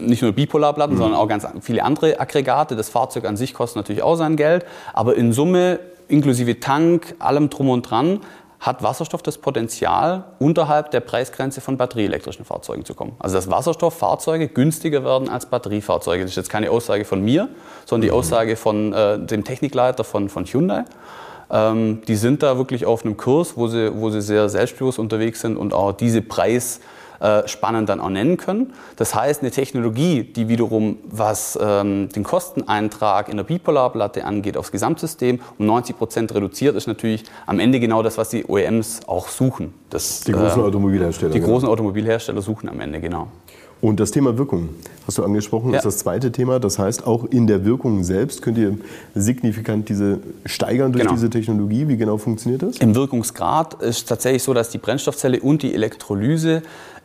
nicht 0.00 0.22
nur 0.22 0.32
Bipolarplatten, 0.32 0.94
mhm. 0.94 1.00
sondern 1.00 1.20
auch 1.20 1.28
ganz 1.28 1.46
viele 1.60 1.82
andere 1.82 2.20
Aggregate. 2.20 2.76
Das 2.76 2.88
Fahrzeug 2.88 3.26
an 3.26 3.36
sich 3.36 3.52
kostet 3.52 3.76
natürlich 3.76 4.02
auch 4.02 4.14
sein 4.14 4.36
Geld, 4.36 4.64
aber 4.94 5.16
in 5.16 5.32
Summe 5.32 5.80
inklusive 6.12 6.60
Tank, 6.60 7.14
allem 7.18 7.50
drum 7.50 7.70
und 7.70 7.90
dran, 7.90 8.20
hat 8.62 8.80
Wasserstoff 8.82 9.22
das 9.22 9.38
Potenzial, 9.38 10.24
unterhalb 10.38 10.92
der 10.92 11.00
Preisgrenze 11.00 11.60
von 11.60 11.76
batterieelektrischen 11.76 12.44
Fahrzeugen 12.44 12.84
zu 12.84 12.94
kommen. 12.94 13.16
Also 13.18 13.34
dass 13.34 13.50
Wasserstofffahrzeuge 13.50 14.46
günstiger 14.46 15.04
werden 15.04 15.28
als 15.28 15.46
Batteriefahrzeuge. 15.46 16.22
Das 16.22 16.30
ist 16.30 16.36
jetzt 16.36 16.50
keine 16.50 16.70
Aussage 16.70 17.04
von 17.04 17.22
mir, 17.22 17.48
sondern 17.86 18.02
die 18.02 18.12
mhm. 18.12 18.18
Aussage 18.18 18.54
von 18.54 18.92
äh, 18.92 19.18
dem 19.18 19.42
Technikleiter 19.42 20.04
von, 20.04 20.28
von 20.28 20.44
Hyundai. 20.44 20.84
Ähm, 21.50 22.02
die 22.06 22.14
sind 22.14 22.44
da 22.44 22.56
wirklich 22.56 22.86
auf 22.86 23.04
einem 23.04 23.16
Kurs, 23.16 23.56
wo 23.56 23.66
sie, 23.66 23.92
wo 23.94 24.10
sie 24.10 24.22
sehr 24.22 24.48
selbstbewusst 24.48 25.00
unterwegs 25.00 25.40
sind 25.40 25.56
und 25.56 25.74
auch 25.74 25.90
diese 25.90 26.22
Preisspannen 27.22 27.86
dann 27.86 28.00
auch 28.00 28.10
nennen 28.10 28.36
können. 28.36 28.72
Das 28.96 29.14
heißt, 29.14 29.42
eine 29.42 29.50
Technologie, 29.50 30.24
die 30.24 30.48
wiederum, 30.48 30.98
was 31.08 31.58
ähm, 31.60 32.08
den 32.08 32.24
Kosteneintrag 32.24 33.28
in 33.28 33.36
der 33.36 33.44
Bipolarplatte 33.44 34.24
angeht, 34.24 34.56
aufs 34.56 34.72
Gesamtsystem 34.72 35.40
um 35.58 35.66
90 35.66 35.96
Prozent 35.96 36.34
reduziert, 36.34 36.74
ist 36.76 36.86
natürlich 36.86 37.24
am 37.46 37.60
Ende 37.60 37.80
genau 37.80 38.02
das, 38.02 38.18
was 38.18 38.30
die 38.30 38.44
OEMs 38.46 39.00
auch 39.06 39.28
suchen. 39.28 39.72
Das, 39.90 40.22
die 40.22 40.32
großen 40.32 40.60
äh, 40.60 40.64
Automobilhersteller. 40.64 41.32
Die 41.32 41.40
großen 41.40 41.68
Automobilhersteller 41.68 42.42
suchen 42.42 42.68
am 42.68 42.80
Ende, 42.80 43.00
genau. 43.00 43.28
Und 43.82 43.98
das 43.98 44.12
Thema 44.12 44.38
Wirkung 44.38 44.68
hast 45.08 45.18
du 45.18 45.24
angesprochen, 45.24 45.72
ja. 45.72 45.78
ist 45.78 45.84
das 45.84 45.98
zweite 45.98 46.30
Thema. 46.30 46.60
Das 46.60 46.78
heißt, 46.78 47.04
auch 47.04 47.24
in 47.24 47.48
der 47.48 47.64
Wirkung 47.64 48.04
selbst 48.04 48.40
könnt 48.40 48.56
ihr 48.56 48.78
signifikant 49.16 49.88
diese 49.88 50.20
steigern 50.46 50.92
durch 50.92 51.02
genau. 51.02 51.14
diese 51.14 51.28
Technologie. 51.28 51.88
Wie 51.88 51.96
genau 51.96 52.16
funktioniert 52.16 52.62
das? 52.62 52.76
Im 52.76 52.94
Wirkungsgrad 52.94 53.82
ist 53.82 54.08
tatsächlich 54.08 54.44
so, 54.44 54.54
dass 54.54 54.70
die 54.70 54.78
Brennstoffzelle 54.78 55.40
und 55.40 55.64
die 55.64 55.74
Elektrolyse 55.74 56.62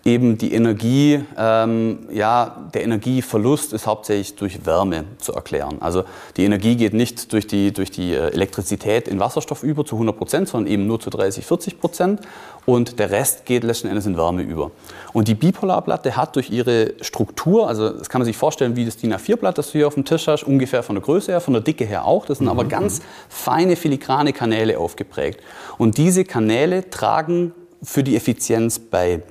eben 0.07 0.37
die 0.37 0.53
Energie, 0.53 1.21
ähm, 1.37 1.99
ja, 2.09 2.69
der 2.73 2.83
Energieverlust 2.83 3.73
ist 3.73 3.85
hauptsächlich 3.85 4.35
durch 4.35 4.65
Wärme 4.65 5.03
zu 5.17 5.33
erklären. 5.33 5.77
Also 5.81 6.05
die 6.37 6.45
Energie 6.45 6.77
geht 6.77 6.93
nicht 6.93 7.33
durch 7.33 7.45
die, 7.45 7.73
durch 7.73 7.91
die 7.91 8.13
äh, 8.13 8.31
Elektrizität 8.31 9.09
in 9.09 9.19
Wasserstoff 9.19 9.63
über 9.63 9.85
zu 9.85 9.95
100 9.95 10.17
Prozent, 10.17 10.47
sondern 10.47 10.71
eben 10.71 10.87
nur 10.87 11.01
zu 11.01 11.09
30, 11.09 11.45
40 11.45 11.79
Prozent 11.81 12.21
und 12.65 12.99
der 12.99 13.11
Rest 13.11 13.45
geht 13.45 13.65
letzten 13.65 13.89
Endes 13.89 14.05
in 14.05 14.17
Wärme 14.17 14.43
über. 14.43 14.71
Und 15.11 15.27
die 15.27 15.35
Bipolarplatte 15.35 16.15
hat 16.15 16.37
durch 16.37 16.49
ihre 16.51 16.93
Struktur, 17.01 17.67
also 17.67 17.89
das 17.89 18.07
kann 18.07 18.19
man 18.19 18.25
sich 18.25 18.37
vorstellen 18.37 18.77
wie 18.77 18.85
das 18.85 18.95
DIN 18.95 19.13
A4-Blatt, 19.13 19.57
das 19.57 19.67
du 19.67 19.73
hier 19.73 19.87
auf 19.87 19.95
dem 19.95 20.05
Tisch 20.05 20.27
hast, 20.27 20.43
ungefähr 20.43 20.83
von 20.83 20.95
der 20.95 21.03
Größe 21.03 21.33
her, 21.33 21.41
von 21.41 21.53
der 21.53 21.61
Dicke 21.61 21.83
her 21.83 22.05
auch. 22.05 22.25
Das 22.25 22.37
sind 22.37 22.45
mhm. 22.45 22.51
aber 22.51 22.63
ganz 22.63 23.01
feine 23.27 23.75
filigrane 23.75 24.31
Kanäle 24.31 24.79
aufgeprägt. 24.79 25.41
Und 25.77 25.97
diese 25.97 26.23
Kanäle 26.23 26.89
tragen 26.89 27.51
für 27.83 28.03
die 28.03 28.15
Effizienz 28.15 28.79
bei. 28.79 29.21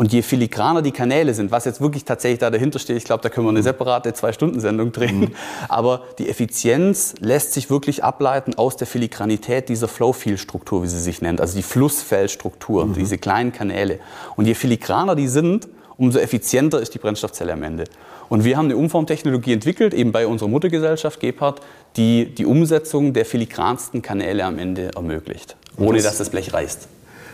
Und 0.00 0.14
je 0.14 0.22
filigraner 0.22 0.80
die 0.80 0.92
Kanäle 0.92 1.34
sind, 1.34 1.50
was 1.50 1.66
jetzt 1.66 1.82
wirklich 1.82 2.06
tatsächlich 2.06 2.38
da 2.38 2.48
dahinter 2.48 2.78
steht, 2.78 2.96
ich 2.96 3.04
glaube, 3.04 3.22
da 3.22 3.28
können 3.28 3.46
wir 3.46 3.50
eine 3.50 3.62
separate 3.62 4.14
Zwei-Stunden-Sendung 4.14 4.92
drehen. 4.92 5.20
Mhm. 5.20 5.34
Aber 5.68 6.04
die 6.18 6.30
Effizienz 6.30 7.16
lässt 7.20 7.52
sich 7.52 7.68
wirklich 7.68 8.02
ableiten 8.02 8.54
aus 8.54 8.78
der 8.78 8.86
Filigranität 8.86 9.68
dieser 9.68 9.88
Flow-Field-Struktur, 9.88 10.82
wie 10.82 10.86
sie 10.86 11.00
sich 11.00 11.20
nennt, 11.20 11.38
also 11.42 11.54
die 11.54 11.62
Flussfeldstruktur, 11.62 12.86
mhm. 12.86 12.94
diese 12.94 13.18
kleinen 13.18 13.52
Kanäle. 13.52 14.00
Und 14.36 14.46
je 14.46 14.54
filigraner 14.54 15.16
die 15.16 15.28
sind, 15.28 15.68
umso 15.98 16.18
effizienter 16.18 16.80
ist 16.80 16.94
die 16.94 16.98
Brennstoffzelle 16.98 17.52
am 17.52 17.62
Ende. 17.62 17.84
Und 18.30 18.44
wir 18.44 18.56
haben 18.56 18.64
eine 18.64 18.78
Umformtechnologie 18.78 19.52
entwickelt, 19.52 19.92
eben 19.92 20.12
bei 20.12 20.26
unserer 20.26 20.48
Muttergesellschaft 20.48 21.20
Gebhardt, 21.20 21.60
die 21.96 22.34
die 22.34 22.46
Umsetzung 22.46 23.12
der 23.12 23.26
filigransten 23.26 24.00
Kanäle 24.00 24.46
am 24.46 24.58
Ende 24.58 24.92
ermöglicht, 24.96 25.56
ohne 25.76 25.98
das 25.98 26.04
dass 26.04 26.16
das 26.16 26.30
Blech 26.30 26.54
reißt. 26.54 26.88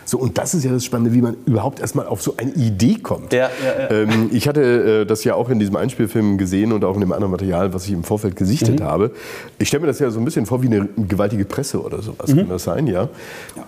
So, 0.07 0.17
und 0.17 0.37
das 0.37 0.53
ist 0.53 0.63
ja 0.63 0.71
das 0.71 0.85
Spannende, 0.85 1.13
wie 1.13 1.21
man 1.21 1.35
überhaupt 1.45 1.81
erstmal 1.81 2.07
auf 2.07 2.21
so 2.21 2.35
eine 2.37 2.51
Idee 2.53 2.95
kommt. 2.95 3.33
Ja, 3.33 3.49
ja, 3.49 3.83
ja. 3.83 3.91
Ähm, 3.91 4.29
ich 4.31 4.47
hatte 4.47 5.01
äh, 5.01 5.05
das 5.05 5.25
ja 5.25 5.35
auch 5.35 5.49
in 5.49 5.59
diesem 5.59 5.75
Einspielfilm 5.75 6.37
gesehen 6.37 6.71
und 6.71 6.85
auch 6.85 6.93
in 6.93 7.01
dem 7.01 7.11
anderen 7.11 7.31
Material, 7.31 7.73
was 7.73 7.85
ich 7.87 7.91
im 7.91 8.05
Vorfeld 8.05 8.37
gesichtet 8.37 8.79
mhm. 8.79 8.85
habe. 8.85 9.11
Ich 9.59 9.67
stelle 9.67 9.81
mir 9.81 9.87
das 9.87 9.99
ja 9.99 10.09
so 10.09 10.19
ein 10.19 10.25
bisschen 10.25 10.45
vor 10.45 10.63
wie 10.63 10.67
eine 10.67 10.87
gewaltige 10.95 11.43
Presse 11.43 11.83
oder 11.83 12.01
sowas. 12.01 12.29
Mhm. 12.29 12.37
Kann 12.37 12.49
das 12.49 12.63
sein, 12.63 12.87
ja? 12.87 13.09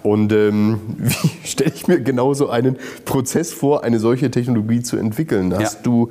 Und 0.01 0.31
ähm, 0.31 0.79
wie 0.97 1.47
stelle 1.47 1.73
ich 1.75 1.89
mir 1.89 1.99
genau 1.99 2.33
so 2.33 2.49
einen 2.49 2.77
Prozess 3.03 3.51
vor, 3.51 3.83
eine 3.83 3.99
solche 3.99 4.31
Technologie 4.31 4.81
zu 4.81 4.95
entwickeln? 4.95 5.53
Hast 5.53 5.85
du, 5.85 6.09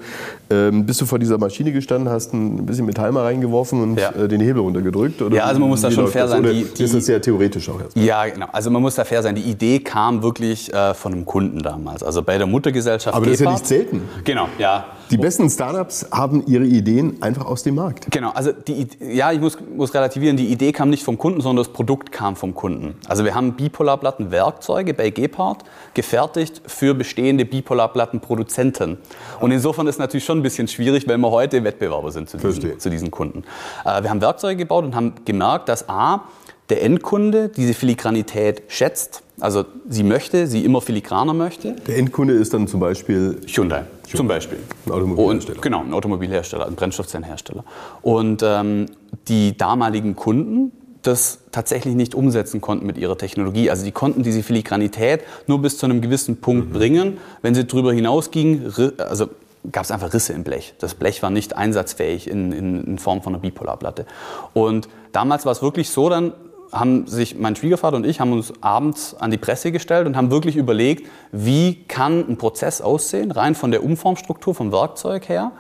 ähm, 0.51 0.85
bist 0.85 1.01
du 1.01 1.07
vor 1.07 1.19
dieser 1.19 1.39
Maschine 1.39 1.73
gestanden, 1.73 2.13
hast 2.13 2.35
ein 2.35 2.67
bisschen 2.67 2.85
Metall 2.85 3.13
mal 3.13 3.25
reingeworfen 3.25 3.83
und 3.83 3.99
äh, 3.99 4.29
den 4.29 4.43
Hebel 4.43 4.61
runtergedrückt? 4.61 5.23
Oder 5.23 5.37
ja, 5.37 5.45
also 5.45 5.59
man 5.59 5.71
muss 5.71 5.81
da 5.81 5.91
schon 5.91 6.07
fair 6.09 6.29
sein. 6.29 6.43
Die, 6.43 6.65
die, 6.65 6.85
ist 6.85 6.95
das 6.95 7.07
sehr 7.07 7.23
theoretisch 7.23 7.67
auch 7.71 7.81
erstmal? 7.81 8.05
Ja, 8.05 8.27
genau. 8.27 8.47
Also 8.53 8.71
man 8.71 8.83
muss 8.83 8.95
da 8.95 9.07
fair 9.07 9.23
sein. 9.23 9.35
Die 9.35 9.43
Idee 9.43 9.79
kam 9.79 10.18
wirklich 10.23 10.73
äh, 10.73 10.95
von 10.95 11.13
einem 11.13 11.25
Kunden 11.25 11.61
damals. 11.61 12.03
Also 12.03 12.23
bei 12.23 12.39
der 12.39 12.47
Muttergesellschaft. 12.47 13.17
Aber 13.17 13.27
das 13.27 13.35
ist 13.35 13.41
ja 13.41 13.53
nicht 13.53 13.67
selten. 13.67 14.09
Genau, 14.25 14.49
ja. 14.59 14.87
Die 15.11 15.17
besten 15.17 15.49
Startups 15.49 16.07
haben 16.13 16.45
ihre 16.47 16.65
Ideen 16.65 17.23
einfach 17.23 17.47
aus 17.47 17.63
dem 17.63 17.77
Markt. 17.77 18.11
Genau, 18.11 18.31
also 18.31 18.53
die, 18.53 18.89
ja, 19.01 19.33
ich 19.33 19.41
muss, 19.41 19.57
muss 19.75 19.95
relativieren, 19.95 20.37
die 20.37 20.49
Idee 20.49 20.73
kam 20.73 20.91
nicht 20.91 21.03
vom 21.03 21.17
Kunden, 21.17 21.41
sondern 21.41 21.65
das 21.65 21.73
Produkt 21.73 22.13
kam 22.13 22.37
vom 22.37 22.55
Kunden. 22.55 22.95
Also 23.09 23.25
wir 23.25 23.35
haben 23.35 23.55
Bipolarplattenwerkzeuge 23.55 24.93
bei 24.93 25.09
Gepard 25.11 25.65
gefertigt 25.95 26.61
für 26.67 26.95
bestehende 26.95 27.47
Bipolarplattenproduzenten. 27.47 28.99
Und 29.41 29.51
insofern 29.51 29.87
ist 29.87 29.95
es 29.95 29.99
natürlich 29.99 30.25
schon 30.25 30.41
ein 30.41 30.43
bisschen 30.43 30.69
schwierig, 30.69 31.09
weil 31.09 31.17
wir 31.17 31.31
heute 31.31 31.65
Wettbewerber 31.65 32.13
sind 32.13 32.29
zu 32.29 32.37
diesen, 32.37 32.79
zu 32.79 32.91
diesen 32.91 33.11
Kunden. 33.11 33.45
Äh, 33.85 34.03
wir 34.03 34.11
haben 34.11 34.21
Werkzeuge 34.21 34.57
gebaut 34.57 34.85
und 34.85 34.95
haben 34.95 35.15
gemerkt, 35.25 35.69
dass 35.71 35.89
A, 35.89 36.25
der 36.71 36.83
Endkunde 36.83 37.49
diese 37.49 37.75
Filigranität 37.75 38.63
schätzt. 38.69 39.23
Also 39.41 39.65
sie 39.89 40.03
möchte, 40.03 40.47
sie 40.47 40.65
immer 40.65 40.81
filigraner 40.81 41.33
möchte. 41.33 41.77
Der 41.87 41.97
Endkunde 41.97 42.35
ist 42.35 42.53
dann 42.53 42.67
zum 42.67 42.81
Beispiel 42.81 43.41
Hyundai. 43.47 43.85
Hyundai. 44.07 44.17
Zum 44.17 44.29
Beispiel. 44.29 44.59
Ein 44.87 44.93
Automobilhersteller. 44.93 45.57
Und, 45.57 45.63
genau, 45.63 45.81
ein 45.83 45.93
Automobilhersteller, 45.95 46.67
ein 46.67 46.75
Brennstoffzellenhersteller. 46.75 47.65
Und 48.03 48.43
ähm, 48.45 48.87
die 49.29 49.57
damaligen 49.57 50.17
Kunden 50.17 50.73
das 51.03 51.39
tatsächlich 51.53 51.95
nicht 51.95 52.15
umsetzen 52.15 52.61
konnten 52.61 52.85
mit 52.85 52.99
ihrer 52.99 53.17
Technologie. 53.17 53.71
Also 53.71 53.85
die 53.85 53.93
konnten 53.93 54.23
diese 54.23 54.43
Filigranität 54.43 55.23
nur 55.47 55.63
bis 55.63 55.79
zu 55.79 55.87
einem 55.87 56.01
gewissen 56.01 56.39
Punkt 56.39 56.69
mhm. 56.69 56.73
bringen. 56.73 57.19
Wenn 57.41 57.55
sie 57.55 57.65
darüber 57.65 57.93
hinausgingen, 57.93 58.73
also 58.99 59.29
gab 59.73 59.85
es 59.85 59.91
einfach 59.91 60.13
Risse 60.13 60.33
im 60.33 60.45
Blech. 60.45 60.75
Das 60.79 60.95
Blech 60.95 61.23
war 61.23 61.31
nicht 61.31 61.57
einsatzfähig 61.57 62.29
in, 62.29 62.53
in, 62.53 62.85
in 62.85 62.99
Form 62.99 63.23
von 63.23 63.35
einer 63.35 63.41
Bipolarplatte. 63.41 64.07
Und 64.55 64.89
damals 65.13 65.47
war 65.47 65.53
es 65.53 65.63
wirklich 65.63 65.91
so, 65.91 66.09
dann 66.09 66.33
haben 66.73 67.07
sich 67.07 67.39
mein 67.39 67.57
Schwiegervater 67.57 67.97
und 67.97 68.07
ich 68.07 68.21
haben 68.21 68.33
uns 68.33 68.53
abends 68.61 69.15
an 69.19 69.31
die 69.31 69.39
Presse 69.39 69.73
gestellt 69.73 70.07
und 70.07 70.17
haben 70.17 70.31
wirklich 70.31 70.57
überlegt, 70.57 71.07
wie 71.33 71.85
kann 71.85 72.29
ein 72.29 72.37
Prozess 72.37 72.81
aussehen, 72.81 73.31
rein 73.31 73.55
von 73.55 73.71
der 73.71 73.83
Umformstruktur 73.85 74.55
vom 74.55 74.73
Werkzeug 74.73 75.29
her, 75.29 75.53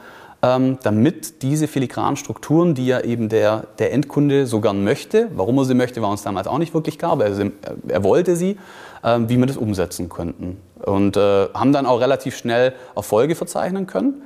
ähm, 0.42 0.78
damit 0.82 1.42
diese 1.42 1.66
filigranen 1.66 2.16
Strukturen, 2.16 2.74
die 2.74 2.86
ja 2.86 3.00
eben 3.00 3.28
der, 3.28 3.64
der 3.78 3.92
Endkunde 3.92 4.46
so 4.46 4.60
gern 4.60 4.84
möchte, 4.84 5.30
warum 5.34 5.58
er 5.58 5.64
sie 5.64 5.74
möchte, 5.74 6.02
war 6.02 6.10
uns 6.10 6.22
damals 6.22 6.46
auch 6.46 6.58
nicht 6.58 6.74
wirklich 6.74 6.98
klar, 6.98 7.12
aber 7.12 7.26
er, 7.26 7.50
er 7.88 8.04
wollte 8.04 8.36
sie, 8.36 8.56
äh, 9.02 9.18
wie 9.26 9.36
wir 9.36 9.46
das 9.46 9.56
umsetzen 9.56 10.08
könnten. 10.08 10.58
Und 10.84 11.16
äh, 11.16 11.48
haben 11.54 11.72
dann 11.72 11.86
auch 11.86 12.00
relativ 12.00 12.36
schnell 12.36 12.74
Erfolge 12.94 13.34
verzeichnen 13.34 13.86
können 13.86 14.22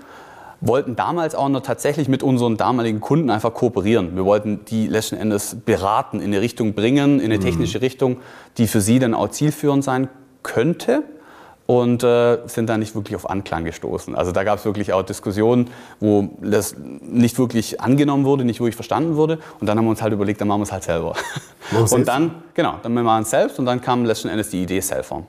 wollten 0.62 0.97
damals 0.97 1.35
auch 1.35 1.49
noch 1.49 1.61
tatsächlich 1.61 2.09
mit 2.09 2.23
unseren 2.23 2.57
damaligen 2.57 3.00
Kunden 3.00 3.28
einfach 3.31 3.52
kooperieren. 3.52 4.16
Wir 4.16 4.25
wollten 4.25 4.64
die 4.66 4.87
letzten 4.87 5.16
Endes 5.16 5.57
beraten, 5.64 6.21
in 6.21 6.26
eine 6.26 6.40
Richtung 6.40 6.73
bringen, 6.73 7.19
in 7.19 7.26
eine 7.26 7.37
mhm. 7.37 7.42
technische 7.42 7.83
Richtung, 7.83 8.19
die 8.57 8.69
für 8.69 8.81
sie 8.81 8.99
dann 8.99 9.12
auch 9.12 9.28
zielführend 9.28 9.83
sein 9.83 10.09
könnte 10.45 11.02
und 11.66 12.04
äh, 12.04 12.38
sind 12.47 12.69
da 12.69 12.78
nicht 12.78 12.95
wirklich 12.95 13.16
auf 13.16 13.28
Anklang 13.28 13.64
gestoßen. 13.64 14.14
Also 14.14 14.31
da 14.31 14.45
gab 14.45 14.59
es 14.59 14.64
wirklich 14.64 14.92
auch 14.92 15.02
Diskussionen, 15.02 15.69
wo 16.00 16.31
das 16.40 16.76
nicht 16.76 17.38
wirklich 17.38 17.81
angenommen 17.81 18.25
wurde, 18.25 18.45
nicht 18.45 18.61
wirklich 18.61 18.76
verstanden 18.76 19.16
wurde. 19.16 19.38
Und 19.59 19.66
dann 19.66 19.78
haben 19.78 19.85
wir 19.85 19.90
uns 19.90 20.02
halt 20.02 20.12
überlegt, 20.12 20.40
dann 20.40 20.49
machen 20.49 20.61
wir 20.61 20.64
es 20.64 20.73
halt 20.73 20.85
selber. 20.85 21.14
und 21.90 22.07
dann, 22.07 22.42
genau, 22.54 22.76
dann 22.83 22.95
machen 22.95 23.04
wir 23.04 23.21
es 23.21 23.31
selbst 23.31 23.59
und 23.59 23.66
dann 23.66 23.81
kam 23.81 24.04
letzten 24.04 24.28
Endes 24.28 24.50
die 24.50 24.62
Idee 24.62 24.81
Cellform. 24.81 25.26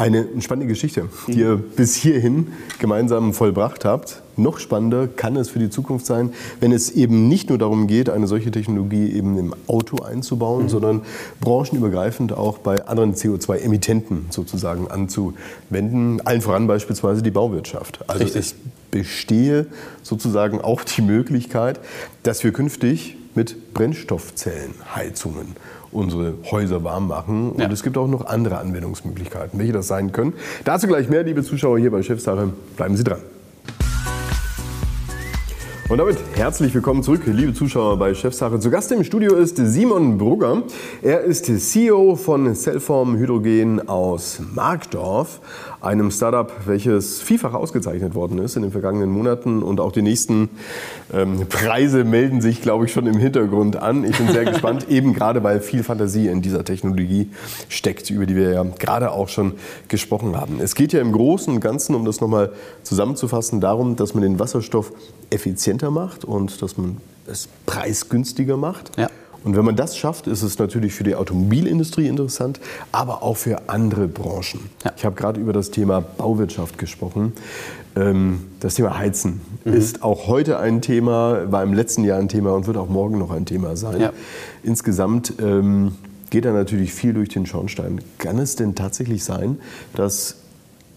Eine 0.00 0.26
spannende 0.40 0.66
Geschichte, 0.66 1.10
die 1.26 1.40
ihr 1.40 1.56
bis 1.56 1.94
hierhin 1.94 2.52
gemeinsam 2.78 3.34
vollbracht 3.34 3.84
habt. 3.84 4.22
Noch 4.38 4.58
spannender 4.58 5.06
kann 5.06 5.36
es 5.36 5.50
für 5.50 5.58
die 5.58 5.68
Zukunft 5.68 6.06
sein, 6.06 6.32
wenn 6.58 6.72
es 6.72 6.90
eben 6.90 7.28
nicht 7.28 7.50
nur 7.50 7.58
darum 7.58 7.86
geht, 7.86 8.08
eine 8.08 8.26
solche 8.26 8.50
Technologie 8.50 9.12
eben 9.12 9.36
im 9.36 9.54
Auto 9.66 10.02
einzubauen, 10.02 10.62
mhm. 10.64 10.68
sondern 10.70 11.02
branchenübergreifend 11.42 12.32
auch 12.32 12.56
bei 12.56 12.86
anderen 12.86 13.14
CO2-Emittenten 13.14 14.24
sozusagen 14.30 14.88
anzuwenden. 14.90 16.22
Allen 16.24 16.40
voran 16.40 16.66
beispielsweise 16.66 17.20
die 17.20 17.30
Bauwirtschaft. 17.30 18.00
Also 18.06 18.24
Richtig. 18.24 18.40
es 18.40 18.54
bestehe 18.90 19.66
sozusagen 20.02 20.62
auch 20.62 20.82
die 20.82 21.02
Möglichkeit, 21.02 21.78
dass 22.22 22.42
wir 22.42 22.52
künftig 22.54 23.18
mit 23.34 23.74
Brennstoffzellenheizungen 23.74 25.56
unsere 25.92 26.34
Häuser 26.50 26.84
warm 26.84 27.08
machen. 27.08 27.50
Und 27.52 27.60
ja. 27.60 27.70
es 27.70 27.82
gibt 27.82 27.96
auch 27.98 28.08
noch 28.08 28.26
andere 28.26 28.58
Anwendungsmöglichkeiten, 28.58 29.58
welche 29.58 29.72
das 29.72 29.88
sein 29.88 30.12
können. 30.12 30.34
Dazu 30.64 30.86
gleich 30.86 31.08
mehr, 31.08 31.22
liebe 31.22 31.42
Zuschauer 31.42 31.78
hier 31.78 31.90
bei 31.90 32.02
Chefsache. 32.02 32.50
Bleiben 32.76 32.96
Sie 32.96 33.04
dran. 33.04 33.20
Und 35.90 35.98
damit 35.98 36.18
herzlich 36.36 36.72
willkommen 36.72 37.02
zurück, 37.02 37.22
liebe 37.26 37.52
Zuschauer 37.52 37.98
bei 37.98 38.14
Chefsache. 38.14 38.60
Zu 38.60 38.70
Gast 38.70 38.92
im 38.92 39.02
Studio 39.02 39.34
ist 39.34 39.56
Simon 39.56 40.18
Brugger. 40.18 40.62
Er 41.02 41.22
ist 41.22 41.46
CEO 41.46 42.14
von 42.14 42.54
Cellform 42.54 43.16
Hydrogen 43.16 43.88
aus 43.88 44.40
Markdorf, 44.54 45.40
einem 45.80 46.10
Startup, 46.10 46.52
welches 46.66 47.22
vielfach 47.22 47.54
ausgezeichnet 47.54 48.14
worden 48.14 48.38
ist 48.38 48.56
in 48.56 48.62
den 48.62 48.70
vergangenen 48.70 49.10
Monaten. 49.10 49.62
Und 49.62 49.80
auch 49.80 49.92
die 49.92 50.02
nächsten 50.02 50.50
ähm, 51.12 51.46
Preise 51.48 52.04
melden 52.04 52.40
sich, 52.40 52.60
glaube 52.60 52.84
ich, 52.84 52.92
schon 52.92 53.06
im 53.06 53.16
Hintergrund 53.16 53.76
an. 53.76 54.04
Ich 54.04 54.16
bin 54.16 54.28
sehr 54.28 54.44
gespannt, 54.50 54.88
eben 54.88 55.14
gerade 55.14 55.42
weil 55.42 55.60
viel 55.60 55.82
Fantasie 55.82 56.28
in 56.28 56.42
dieser 56.42 56.64
Technologie 56.64 57.30
steckt, 57.68 58.10
über 58.10 58.26
die 58.26 58.36
wir 58.36 58.50
ja 58.50 58.62
gerade 58.78 59.12
auch 59.12 59.28
schon 59.28 59.54
gesprochen 59.88 60.36
haben. 60.36 60.60
Es 60.60 60.74
geht 60.74 60.92
ja 60.92 61.00
im 61.00 61.12
Großen 61.12 61.54
und 61.54 61.60
Ganzen, 61.60 61.94
um 61.94 62.04
das 62.04 62.20
nochmal 62.20 62.52
zusammenzufassen, 62.82 63.60
darum, 63.60 63.96
dass 63.96 64.14
man 64.14 64.22
den 64.22 64.38
Wasserstoff 64.38 64.92
effizienter 65.30 65.90
macht 65.90 66.24
und 66.24 66.60
dass 66.62 66.76
man 66.76 66.98
es 67.26 67.48
preisgünstiger 67.66 68.56
macht. 68.56 68.98
Ja. 68.98 69.08
Und 69.44 69.56
wenn 69.56 69.64
man 69.64 69.76
das 69.76 69.96
schafft, 69.96 70.26
ist 70.26 70.42
es 70.42 70.58
natürlich 70.58 70.92
für 70.92 71.04
die 71.04 71.14
Automobilindustrie 71.14 72.06
interessant, 72.06 72.60
aber 72.92 73.22
auch 73.22 73.36
für 73.36 73.68
andere 73.68 74.06
Branchen. 74.06 74.70
Ja. 74.84 74.92
Ich 74.96 75.04
habe 75.04 75.16
gerade 75.16 75.40
über 75.40 75.52
das 75.52 75.70
Thema 75.70 76.00
Bauwirtschaft 76.00 76.78
gesprochen. 76.78 77.32
Ähm, 77.96 78.46
das 78.60 78.74
Thema 78.74 78.98
Heizen 78.98 79.40
mhm. 79.64 79.72
ist 79.72 80.02
auch 80.02 80.26
heute 80.26 80.58
ein 80.58 80.82
Thema, 80.82 81.50
war 81.50 81.62
im 81.62 81.72
letzten 81.72 82.04
Jahr 82.04 82.18
ein 82.18 82.28
Thema 82.28 82.52
und 82.52 82.66
wird 82.66 82.76
auch 82.76 82.88
morgen 82.88 83.18
noch 83.18 83.30
ein 83.30 83.46
Thema 83.46 83.76
sein. 83.76 84.00
Ja. 84.00 84.12
Insgesamt 84.62 85.34
ähm, 85.40 85.92
geht 86.30 86.44
da 86.44 86.52
natürlich 86.52 86.92
viel 86.92 87.14
durch 87.14 87.30
den 87.30 87.46
Schornstein. 87.46 88.00
Kann 88.18 88.38
es 88.38 88.56
denn 88.56 88.74
tatsächlich 88.74 89.24
sein, 89.24 89.58
dass 89.94 90.36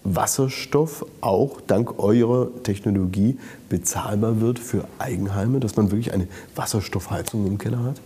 Wasserstoff 0.04 1.04
auch 1.22 1.60
dank 1.66 1.98
eurer 1.98 2.48
Technologie 2.62 3.38
bezahlbar 3.70 4.40
wird 4.40 4.58
für 4.58 4.84
Eigenheime, 4.98 5.60
dass 5.60 5.76
man 5.76 5.90
wirklich 5.90 6.12
eine 6.12 6.28
Wasserstoffheizung 6.54 7.46
im 7.46 7.58
Keller 7.58 7.82
hat? 7.82 8.00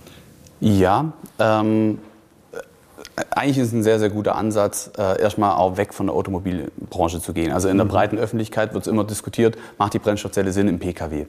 Ja, 0.60 1.12
ähm, 1.38 1.98
eigentlich 3.30 3.58
ist 3.58 3.68
es 3.68 3.72
ein 3.72 3.82
sehr, 3.82 3.98
sehr 3.98 4.10
guter 4.10 4.36
Ansatz, 4.36 4.90
äh, 4.98 5.20
erstmal 5.20 5.52
auch 5.56 5.76
weg 5.76 5.94
von 5.94 6.06
der 6.06 6.14
Automobilbranche 6.14 7.20
zu 7.20 7.32
gehen. 7.32 7.52
Also 7.52 7.68
in 7.68 7.76
der 7.76 7.84
mhm. 7.84 7.90
breiten 7.90 8.18
Öffentlichkeit 8.18 8.74
wird 8.74 8.86
es 8.86 8.88
immer 8.88 9.04
diskutiert, 9.04 9.56
macht 9.76 9.94
die 9.94 9.98
Brennstoffzelle 9.98 10.52
Sinn 10.52 10.68
im 10.68 10.78
Pkw. 10.78 11.26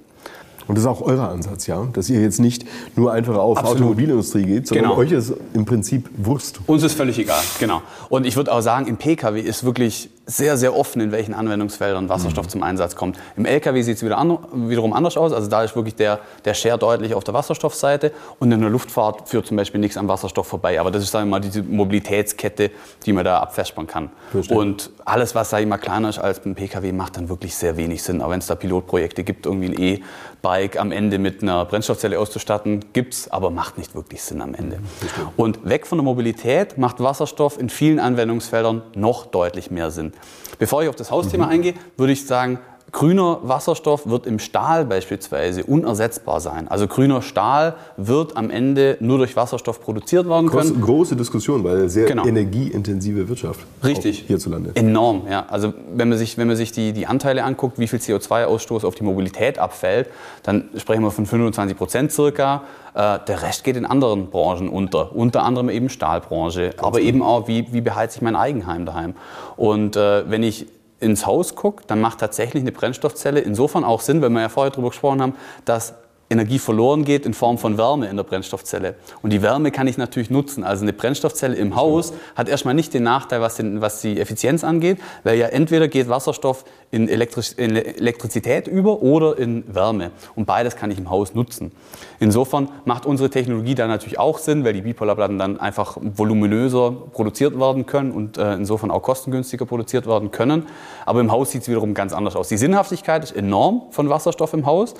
Und 0.67 0.75
das 0.75 0.83
ist 0.83 0.87
auch 0.87 1.01
euer 1.01 1.27
Ansatz, 1.27 1.65
ja? 1.65 1.87
Dass 1.93 2.11
ihr 2.11 2.21
jetzt 2.21 2.39
nicht 2.39 2.63
nur 2.95 3.11
einfach 3.11 3.35
auf 3.37 3.57
Absolut. 3.57 3.77
Automobilindustrie 3.77 4.43
geht, 4.43 4.67
sondern 4.67 4.89
genau. 4.89 4.97
euch 4.97 5.11
ist 5.11 5.33
im 5.53 5.65
Prinzip 5.65 6.07
Wurst. 6.15 6.59
Uns 6.67 6.83
ist 6.83 6.93
völlig 6.93 7.17
egal, 7.17 7.41
genau. 7.59 7.81
Und 8.09 8.27
ich 8.27 8.35
würde 8.35 8.53
auch 8.53 8.61
sagen, 8.61 8.85
im 8.85 8.97
Pkw 8.97 9.39
ist 9.41 9.63
wirklich 9.63 10.11
sehr, 10.29 10.57
sehr 10.57 10.75
offen, 10.75 11.01
in 11.01 11.11
welchen 11.11 11.33
Anwendungsfeldern 11.33 12.07
Wasserstoff 12.07 12.45
mhm. 12.45 12.49
zum 12.49 12.63
Einsatz 12.63 12.95
kommt. 12.95 13.17
Im 13.35 13.45
Lkw 13.45 13.81
sieht 13.81 13.97
es 13.97 14.03
wieder 14.03 14.17
an, 14.17 14.37
wiederum 14.53 14.93
anders 14.93 15.17
aus. 15.17 15.33
Also 15.33 15.49
da 15.49 15.63
ist 15.63 15.75
wirklich 15.75 15.95
der, 15.95 16.19
der 16.45 16.53
Share 16.53 16.77
deutlich 16.77 17.15
auf 17.15 17.23
der 17.23 17.33
Wasserstoffseite. 17.33 18.11
Und 18.37 18.51
in 18.51 18.61
der 18.61 18.69
Luftfahrt 18.69 19.27
führt 19.27 19.47
zum 19.47 19.57
Beispiel 19.57 19.81
nichts 19.81 19.97
am 19.97 20.07
Wasserstoff 20.07 20.47
vorbei. 20.47 20.79
Aber 20.79 20.91
das 20.91 21.03
ist, 21.03 21.11
sagen 21.11 21.27
wir 21.27 21.31
mal, 21.31 21.39
diese 21.39 21.63
Mobilitätskette, 21.63 22.69
die 23.05 23.13
man 23.13 23.25
da 23.25 23.39
abfespern 23.39 23.87
kann. 23.87 24.11
Verstehe. 24.31 24.55
Und 24.55 24.91
alles, 25.03 25.33
was, 25.33 25.49
sage 25.49 25.63
ich 25.63 25.69
mal, 25.69 25.77
kleiner 25.77 26.09
ist 26.09 26.19
als 26.19 26.39
beim 26.41 26.53
Pkw, 26.53 26.91
macht 26.91 27.17
dann 27.17 27.27
wirklich 27.27 27.55
sehr 27.55 27.75
wenig 27.77 28.03
Sinn. 28.03 28.21
Auch 28.21 28.29
wenn 28.29 28.39
es 28.39 28.45
da 28.45 28.53
Pilotprojekte 28.53 29.23
gibt, 29.23 29.47
irgendwie 29.47 29.69
ein 29.69 29.79
E-Bike 29.79 30.79
am 30.79 30.91
Ende 30.91 31.17
mit 31.17 31.41
einer 31.41 31.65
Brennstoffzelle 31.65 32.19
auszustatten, 32.19 32.85
gibt 32.93 33.15
es, 33.15 33.31
aber 33.31 33.49
macht 33.49 33.79
nicht 33.79 33.95
wirklich 33.95 34.21
Sinn 34.21 34.41
am 34.41 34.53
Ende. 34.53 34.79
Verstehe. 34.99 35.27
Und 35.37 35.67
weg 35.67 35.87
von 35.87 35.97
der 35.97 36.05
Mobilität 36.05 36.77
macht 36.77 36.99
Wasserstoff 36.99 37.59
in 37.59 37.69
vielen 37.69 37.99
Anwendungsfeldern 37.99 38.83
noch 38.93 39.25
deutlich 39.25 39.71
mehr 39.71 39.89
Sinn. 39.89 40.13
Bevor 40.57 40.83
ich 40.83 40.89
auf 40.89 40.95
das 40.95 41.11
Hausthema 41.11 41.45
mhm. 41.45 41.51
eingehe, 41.51 41.73
würde 41.97 42.13
ich 42.13 42.25
sagen, 42.25 42.59
Grüner 42.91 43.39
Wasserstoff 43.43 44.07
wird 44.07 44.25
im 44.25 44.39
Stahl 44.39 44.85
beispielsweise 44.85 45.63
unersetzbar 45.63 46.39
sein. 46.39 46.67
Also 46.67 46.87
grüner 46.87 47.21
Stahl 47.21 47.75
wird 47.97 48.37
am 48.37 48.49
Ende 48.49 48.97
nur 48.99 49.17
durch 49.17 49.35
Wasserstoff 49.35 49.81
produziert 49.81 50.27
werden 50.27 50.49
können. 50.49 50.69
Große, 50.69 50.79
große 50.79 51.15
Diskussion, 51.15 51.63
weil 51.63 51.89
sehr 51.89 52.07
genau. 52.07 52.25
energieintensive 52.25 53.27
Wirtschaft 53.27 53.61
Richtig. 53.83 54.25
hierzulande. 54.27 54.71
Enorm, 54.75 55.23
ja. 55.29 55.45
Also 55.49 55.73
wenn 55.93 56.09
man 56.09 56.17
sich, 56.17 56.37
wenn 56.37 56.47
man 56.47 56.55
sich 56.55 56.71
die, 56.71 56.93
die 56.93 57.07
Anteile 57.07 57.43
anguckt, 57.43 57.79
wie 57.79 57.87
viel 57.87 57.99
CO2-Ausstoß 57.99 58.85
auf 58.85 58.95
die 58.95 59.03
Mobilität 59.03 59.59
abfällt, 59.59 60.09
dann 60.43 60.69
sprechen 60.77 61.03
wir 61.03 61.11
von 61.11 61.25
25 61.25 61.77
Prozent 61.77 62.11
circa. 62.11 62.63
Äh, 62.93 63.19
der 63.27 63.41
Rest 63.43 63.63
geht 63.63 63.77
in 63.77 63.85
anderen 63.85 64.29
Branchen 64.29 64.67
unter, 64.69 65.15
unter 65.15 65.43
anderem 65.43 65.69
eben 65.69 65.89
Stahlbranche, 65.89 66.69
Ganz 66.71 66.81
aber 66.81 66.99
gut. 66.99 67.07
eben 67.07 67.21
auch, 67.21 67.47
wie, 67.47 67.71
wie 67.71 67.81
beheize 67.81 68.17
ich 68.17 68.21
mein 68.21 68.35
Eigenheim 68.35 68.85
daheim. 68.85 69.13
Und 69.57 69.95
äh, 69.95 70.29
wenn 70.29 70.43
ich 70.43 70.67
ins 70.99 71.25
Haus 71.25 71.55
gucke, 71.55 71.83
dann 71.87 72.01
macht 72.01 72.19
tatsächlich 72.19 72.61
eine 72.61 72.71
Brennstoffzelle 72.71 73.39
insofern 73.39 73.83
auch 73.83 74.01
Sinn, 74.01 74.21
weil 74.21 74.29
wir 74.29 74.41
ja 74.41 74.49
vorher 74.49 74.71
darüber 74.71 74.89
gesprochen 74.89 75.21
haben, 75.21 75.35
dass 75.65 75.93
Energie 76.29 76.59
verloren 76.59 77.05
geht 77.05 77.25
in 77.25 77.33
Form 77.33 77.57
von 77.57 77.77
Wärme 77.77 78.07
in 78.07 78.15
der 78.15 78.23
Brennstoffzelle. 78.23 78.95
Und 79.23 79.31
die 79.31 79.41
Wärme 79.41 79.71
kann 79.71 79.87
ich 79.87 79.97
natürlich 79.97 80.29
nutzen. 80.29 80.63
Also 80.63 80.83
eine 80.83 80.93
Brennstoffzelle 80.93 81.55
im 81.55 81.75
Haus 81.75 82.13
hat 82.35 82.49
erstmal 82.49 82.75
nicht 82.75 82.93
den 82.93 83.03
Nachteil, 83.03 83.41
was, 83.41 83.55
den, 83.55 83.81
was 83.81 84.01
die 84.01 84.19
Effizienz 84.19 84.63
angeht, 84.63 84.99
weil 85.23 85.39
ja 85.39 85.47
entweder 85.47 85.87
geht 85.87 86.07
Wasserstoff 86.07 86.65
in, 86.91 87.09
Elektri 87.09 87.41
in 87.57 87.75
Elektrizität 87.75 88.67
über 88.67 89.01
oder 89.01 89.37
in 89.39 89.63
Wärme. 89.73 90.11
Und 90.35 90.45
beides 90.45 90.75
kann 90.75 90.91
ich 90.91 90.99
im 90.99 91.09
Haus 91.09 91.33
nutzen. 91.33 91.71
Insofern 92.19 92.69
macht 92.85 93.07
unsere 93.07 93.29
Technologie 93.31 93.73
da 93.73 93.87
natürlich 93.87 94.19
auch 94.19 94.37
Sinn, 94.37 94.63
weil 94.63 94.73
die 94.73 94.81
Bipolarplatten 94.81 95.39
dann 95.39 95.59
einfach 95.59 95.97
voluminöser 95.99 96.91
produziert 96.91 97.59
werden 97.59 97.87
können 97.87 98.11
und 98.11 98.37
äh, 98.37 98.53
insofern 98.53 98.91
auch 98.91 99.01
kostengünstiger 99.01 99.65
produziert 99.65 100.05
werden 100.05 100.29
können. 100.29 100.67
Aber 101.05 101.21
im 101.21 101.31
Haus 101.31 101.51
sieht 101.51 101.63
es 101.63 101.67
wiederum 101.69 101.95
ganz 101.95 102.13
anders 102.13 102.35
aus. 102.35 102.49
Die 102.49 102.57
Sinnhaftigkeit 102.57 103.23
ist 103.23 103.35
enorm 103.35 103.83
von 103.89 104.09
Wasserstoff 104.09 104.53
im 104.53 104.67
Haus. 104.67 104.93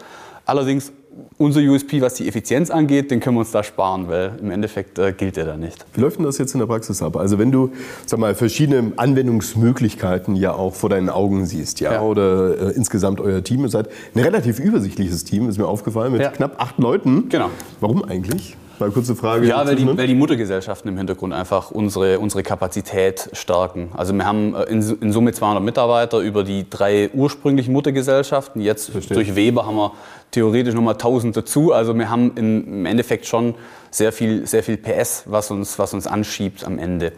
Allerdings 0.49 0.91
unser 1.37 1.61
USP, 1.61 2.01
was 2.01 2.15
die 2.15 2.27
Effizienz 2.27 2.71
angeht, 2.71 3.11
den 3.11 3.19
können 3.19 3.35
wir 3.35 3.41
uns 3.41 3.51
da 3.51 3.61
sparen, 3.61 4.07
weil 4.07 4.31
im 4.41 4.49
Endeffekt 4.49 4.97
äh, 4.97 5.13
gilt 5.13 5.37
der 5.37 5.45
da 5.45 5.57
nicht. 5.57 5.85
Wie 5.93 6.01
läuft 6.01 6.17
denn 6.17 6.25
das 6.25 6.39
jetzt 6.39 6.53
in 6.53 6.59
der 6.59 6.65
Praxis 6.65 7.03
ab? 7.03 7.17
Also 7.17 7.37
wenn 7.37 7.51
du 7.51 7.71
sag 8.07 8.19
mal, 8.19 8.33
verschiedene 8.33 8.93
Anwendungsmöglichkeiten 8.95 10.35
ja 10.35 10.53
auch 10.53 10.73
vor 10.73 10.89
deinen 10.89 11.09
Augen 11.09 11.45
siehst, 11.45 11.81
ja, 11.81 11.93
ja. 11.93 12.01
oder 12.01 12.69
äh, 12.69 12.71
insgesamt 12.71 13.21
euer 13.21 13.43
Team, 13.43 13.61
ihr 13.61 13.69
seid 13.69 13.89
ein 14.15 14.21
relativ 14.21 14.59
übersichtliches 14.59 15.23
Team, 15.23 15.47
ist 15.49 15.59
mir 15.59 15.67
aufgefallen, 15.67 16.13
mit 16.13 16.21
ja. 16.21 16.31
knapp 16.31 16.59
acht 16.59 16.79
Leuten. 16.79 17.29
Genau. 17.29 17.51
Warum 17.79 18.03
eigentlich? 18.03 18.57
Mal 18.79 18.91
kurze 18.91 19.15
Frage. 19.15 19.45
Ja, 19.47 19.65
weil 19.65 19.75
die, 19.75 19.85
weil 19.85 20.07
die, 20.07 20.15
Muttergesellschaften 20.15 20.89
im 20.89 20.97
Hintergrund 20.97 21.33
einfach 21.33 21.71
unsere, 21.71 22.19
unsere 22.19 22.43
Kapazität 22.43 23.29
stärken. 23.33 23.89
Also 23.95 24.13
wir 24.13 24.25
haben 24.25 24.55
äh, 24.55 24.63
in, 24.63 24.81
in 25.01 25.11
Summe 25.11 25.33
200 25.33 25.63
Mitarbeiter 25.63 26.19
über 26.19 26.43
die 26.43 26.69
drei 26.69 27.09
ursprünglichen 27.13 27.73
Muttergesellschaften. 27.73 28.61
Jetzt 28.61 28.91
Verstehe. 28.91 29.15
durch 29.15 29.35
Weber 29.35 29.65
haben 29.65 29.75
wir 29.75 29.93
theoretisch 30.31 30.73
nochmal 30.73 30.93
1000 30.93 31.35
dazu. 31.35 31.73
Also 31.73 31.93
wir 31.93 32.09
haben 32.09 32.31
im 32.35 32.85
Endeffekt 32.85 33.25
schon 33.25 33.55
sehr 33.91 34.11
viel, 34.11 34.47
sehr 34.47 34.63
viel 34.63 34.77
PS, 34.77 35.23
was 35.25 35.51
uns, 35.51 35.79
was 35.79 35.93
uns 35.93 36.07
anschiebt 36.07 36.63
am 36.63 36.79
Ende. 36.79 37.11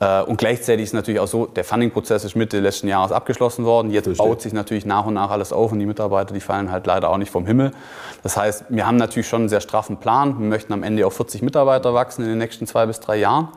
Äh, 0.00 0.22
und 0.22 0.36
gleichzeitig 0.36 0.84
ist 0.84 0.92
natürlich 0.92 1.20
auch 1.20 1.28
so, 1.28 1.46
der 1.46 1.64
Funding-Prozess 1.64 2.24
ist 2.24 2.34
Mitte 2.34 2.60
letzten 2.60 2.88
Jahres 2.88 3.12
abgeschlossen 3.12 3.64
worden. 3.64 3.90
Jetzt 3.90 4.04
Verstehe. 4.04 4.26
baut 4.26 4.42
sich 4.42 4.52
natürlich 4.52 4.84
nach 4.86 5.06
und 5.06 5.14
nach 5.14 5.30
alles 5.30 5.52
auf 5.52 5.72
und 5.72 5.78
die 5.78 5.86
Mitarbeiter, 5.86 6.34
die 6.34 6.40
fallen 6.40 6.70
halt 6.70 6.86
leider 6.86 7.10
auch 7.10 7.18
nicht 7.18 7.30
vom 7.30 7.46
Himmel. 7.46 7.72
Das 8.22 8.36
heißt, 8.36 8.66
wir 8.68 8.86
haben 8.86 8.96
natürlich 8.96 9.28
schon 9.28 9.42
einen 9.42 9.48
sehr 9.48 9.60
straffen 9.60 9.98
Plan. 9.98 10.38
Wir 10.38 10.48
möchten 10.48 10.72
am 10.72 10.82
Ende 10.82 11.06
auf 11.06 11.14
40 11.14 11.42
Mitarbeiter 11.42 11.94
wachsen 11.94 12.22
in 12.22 12.28
den 12.28 12.38
nächsten 12.38 12.66
zwei 12.66 12.86
bis 12.86 13.00
drei 13.00 13.16
Jahren. 13.16 13.48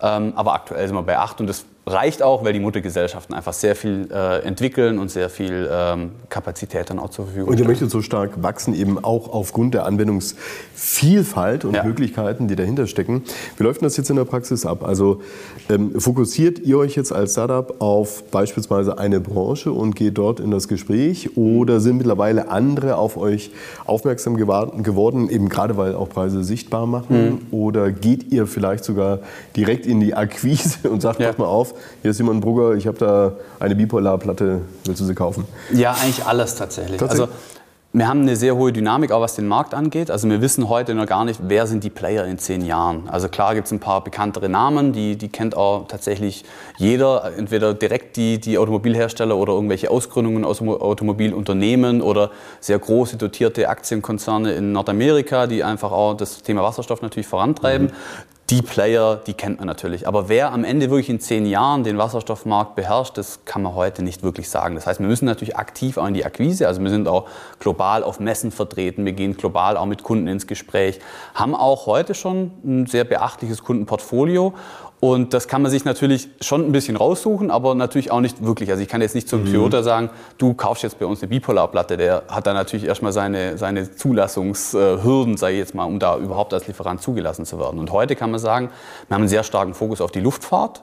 Ähm, 0.00 0.32
aber 0.36 0.54
aktuell 0.54 0.86
sind 0.86 0.96
wir 0.96 1.02
bei 1.02 1.18
acht 1.18 1.40
und 1.40 1.46
das 1.46 1.64
reicht 1.86 2.22
auch, 2.22 2.44
weil 2.44 2.54
die 2.54 2.60
Muttergesellschaften 2.60 3.34
einfach 3.34 3.52
sehr 3.52 3.76
viel 3.76 4.08
äh, 4.10 4.38
entwickeln 4.40 4.98
und 4.98 5.10
sehr 5.10 5.28
viel 5.28 5.68
ähm, 5.70 6.12
Kapazität 6.30 6.88
dann 6.88 6.98
auch 6.98 7.10
zur 7.10 7.26
Verfügung 7.26 7.50
Und 7.50 7.60
ihr 7.60 7.66
möchtet 7.66 7.90
so 7.90 8.00
stark 8.00 8.42
wachsen, 8.42 8.74
eben 8.74 9.02
auch 9.04 9.30
aufgrund 9.30 9.74
der 9.74 9.84
Anwendungsvielfalt 9.84 11.66
und 11.66 11.74
ja. 11.74 11.84
Möglichkeiten, 11.84 12.48
die 12.48 12.56
dahinter 12.56 12.86
stecken. 12.86 13.22
Wie 13.58 13.64
läuft 13.64 13.82
denn 13.82 13.86
das 13.86 13.98
jetzt 13.98 14.08
in 14.08 14.16
der 14.16 14.24
Praxis 14.24 14.64
ab? 14.64 14.82
Also 14.82 15.20
ähm, 15.68 16.00
fokussiert 16.00 16.58
ihr 16.60 16.78
euch 16.78 16.96
jetzt 16.96 17.12
als 17.12 17.32
Startup 17.32 17.74
auf 17.82 18.24
beispielsweise 18.30 18.98
eine 18.98 19.20
Branche 19.20 19.70
und 19.70 19.94
geht 19.94 20.16
dort 20.16 20.40
in 20.40 20.50
das 20.50 20.68
Gespräch 20.68 21.36
oder 21.36 21.80
sind 21.80 21.98
mittlerweile 21.98 22.48
andere 22.48 22.96
auf 22.96 23.18
euch 23.18 23.50
aufmerksam 23.84 24.38
geworden, 24.38 25.28
eben 25.28 25.50
gerade 25.50 25.76
weil 25.76 25.94
auch 25.94 26.08
Preise 26.08 26.44
sichtbar 26.44 26.86
machen? 26.86 27.24
Mhm. 27.24 27.38
Oder 27.50 27.92
geht 27.92 28.32
ihr 28.32 28.46
vielleicht 28.46 28.84
sogar 28.84 29.18
direkt 29.54 29.84
in 29.84 30.00
die 30.00 30.14
Akquise 30.14 30.88
und 30.88 31.02
sagt, 31.02 31.20
ja. 31.20 31.28
pass 31.28 31.36
mal 31.36 31.44
auf, 31.44 31.73
hier 32.02 32.10
ist 32.10 32.16
Simon 32.16 32.40
Brugger, 32.40 32.74
ich 32.74 32.86
habe 32.86 32.98
da 32.98 33.32
eine 33.60 33.74
Bipolarplatte, 33.74 34.60
willst 34.84 35.00
du 35.00 35.04
sie 35.04 35.14
kaufen? 35.14 35.44
Ja, 35.72 35.92
eigentlich 35.92 36.24
alles 36.24 36.54
tatsächlich. 36.54 36.98
tatsächlich? 36.98 37.28
Also 37.28 37.32
wir 37.96 38.08
haben 38.08 38.22
eine 38.22 38.34
sehr 38.34 38.56
hohe 38.56 38.72
Dynamik, 38.72 39.12
auch 39.12 39.20
was 39.20 39.36
den 39.36 39.46
Markt 39.46 39.72
angeht. 39.72 40.10
Also 40.10 40.28
wir 40.28 40.40
wissen 40.40 40.68
heute 40.68 40.96
noch 40.96 41.06
gar 41.06 41.24
nicht, 41.24 41.38
wer 41.44 41.68
sind 41.68 41.84
die 41.84 41.90
Player 41.90 42.24
in 42.24 42.38
zehn 42.38 42.66
Jahren. 42.66 43.08
Also 43.08 43.28
klar 43.28 43.54
gibt 43.54 43.68
es 43.68 43.72
ein 43.72 43.78
paar 43.78 44.02
bekanntere 44.02 44.48
Namen, 44.48 44.92
die, 44.92 45.14
die 45.14 45.28
kennt 45.28 45.56
auch 45.56 45.86
tatsächlich 45.86 46.44
jeder, 46.76 47.32
entweder 47.38 47.72
direkt 47.72 48.16
die, 48.16 48.40
die 48.40 48.58
Automobilhersteller 48.58 49.36
oder 49.36 49.52
irgendwelche 49.52 49.92
Ausgründungen 49.92 50.44
aus 50.44 50.60
Automobilunternehmen 50.60 52.02
oder 52.02 52.32
sehr 52.58 52.80
große 52.80 53.16
dotierte 53.16 53.68
Aktienkonzerne 53.68 54.54
in 54.54 54.72
Nordamerika, 54.72 55.46
die 55.46 55.62
einfach 55.62 55.92
auch 55.92 56.14
das 56.14 56.42
Thema 56.42 56.64
Wasserstoff 56.64 57.00
natürlich 57.00 57.28
vorantreiben. 57.28 57.86
Mhm 57.86 58.33
die 58.50 58.60
Player, 58.60 59.16
die 59.16 59.32
kennt 59.32 59.58
man 59.58 59.66
natürlich. 59.66 60.06
Aber 60.06 60.28
wer 60.28 60.52
am 60.52 60.64
Ende 60.64 60.90
wirklich 60.90 61.08
in 61.08 61.18
zehn 61.18 61.46
Jahren 61.46 61.82
den 61.82 61.96
Wasserstoffmarkt 61.96 62.74
beherrscht, 62.74 63.16
das 63.16 63.44
kann 63.46 63.62
man 63.62 63.74
heute 63.74 64.02
nicht 64.02 64.22
wirklich 64.22 64.50
sagen. 64.50 64.74
Das 64.74 64.86
heißt, 64.86 65.00
wir 65.00 65.06
müssen 65.06 65.24
natürlich 65.24 65.56
aktiv 65.56 65.96
auch 65.96 66.06
in 66.06 66.14
die 66.14 66.26
Akquise, 66.26 66.68
also 66.68 66.82
wir 66.82 66.90
sind 66.90 67.08
auch 67.08 67.26
global 67.58 68.02
auf 68.02 68.20
Messen 68.20 68.50
vertreten, 68.50 69.06
wir 69.06 69.12
gehen 69.12 69.36
global 69.36 69.78
auch 69.78 69.86
mit 69.86 70.02
Kunden 70.02 70.28
ins 70.28 70.46
Gespräch, 70.46 71.00
haben 71.34 71.54
auch 71.54 71.86
heute 71.86 72.14
schon 72.14 72.50
ein 72.64 72.86
sehr 72.86 73.04
beachtliches 73.04 73.64
Kundenportfolio 73.64 74.52
und 75.04 75.34
das 75.34 75.48
kann 75.48 75.60
man 75.60 75.70
sich 75.70 75.84
natürlich 75.84 76.30
schon 76.40 76.64
ein 76.64 76.72
bisschen 76.72 76.96
raussuchen, 76.96 77.50
aber 77.50 77.74
natürlich 77.74 78.10
auch 78.10 78.22
nicht 78.22 78.42
wirklich. 78.42 78.70
Also 78.70 78.82
ich 78.82 78.88
kann 78.88 79.02
jetzt 79.02 79.14
nicht 79.14 79.28
zum 79.28 79.42
mhm. 79.42 79.52
Toyota 79.52 79.82
sagen, 79.82 80.08
du 80.38 80.54
kaufst 80.54 80.82
jetzt 80.82 80.98
bei 80.98 81.04
uns 81.04 81.20
eine 81.20 81.28
Bipolarplatte. 81.28 81.98
Der 81.98 82.22
hat 82.26 82.46
da 82.46 82.54
natürlich 82.54 82.86
erstmal 82.86 83.12
seine, 83.12 83.58
seine 83.58 83.94
Zulassungshürden, 83.94 85.36
sage 85.36 85.52
ich 85.52 85.58
jetzt 85.58 85.74
mal, 85.74 85.84
um 85.84 85.98
da 85.98 86.16
überhaupt 86.16 86.54
als 86.54 86.68
Lieferant 86.68 87.02
zugelassen 87.02 87.44
zu 87.44 87.60
werden. 87.60 87.78
Und 87.80 87.92
heute 87.92 88.16
kann 88.16 88.30
man 88.30 88.40
sagen, 88.40 88.70
wir 89.08 89.14
haben 89.14 89.20
einen 89.20 89.28
sehr 89.28 89.42
starken 89.42 89.74
Fokus 89.74 90.00
auf 90.00 90.10
die 90.10 90.20
Luftfahrt, 90.20 90.82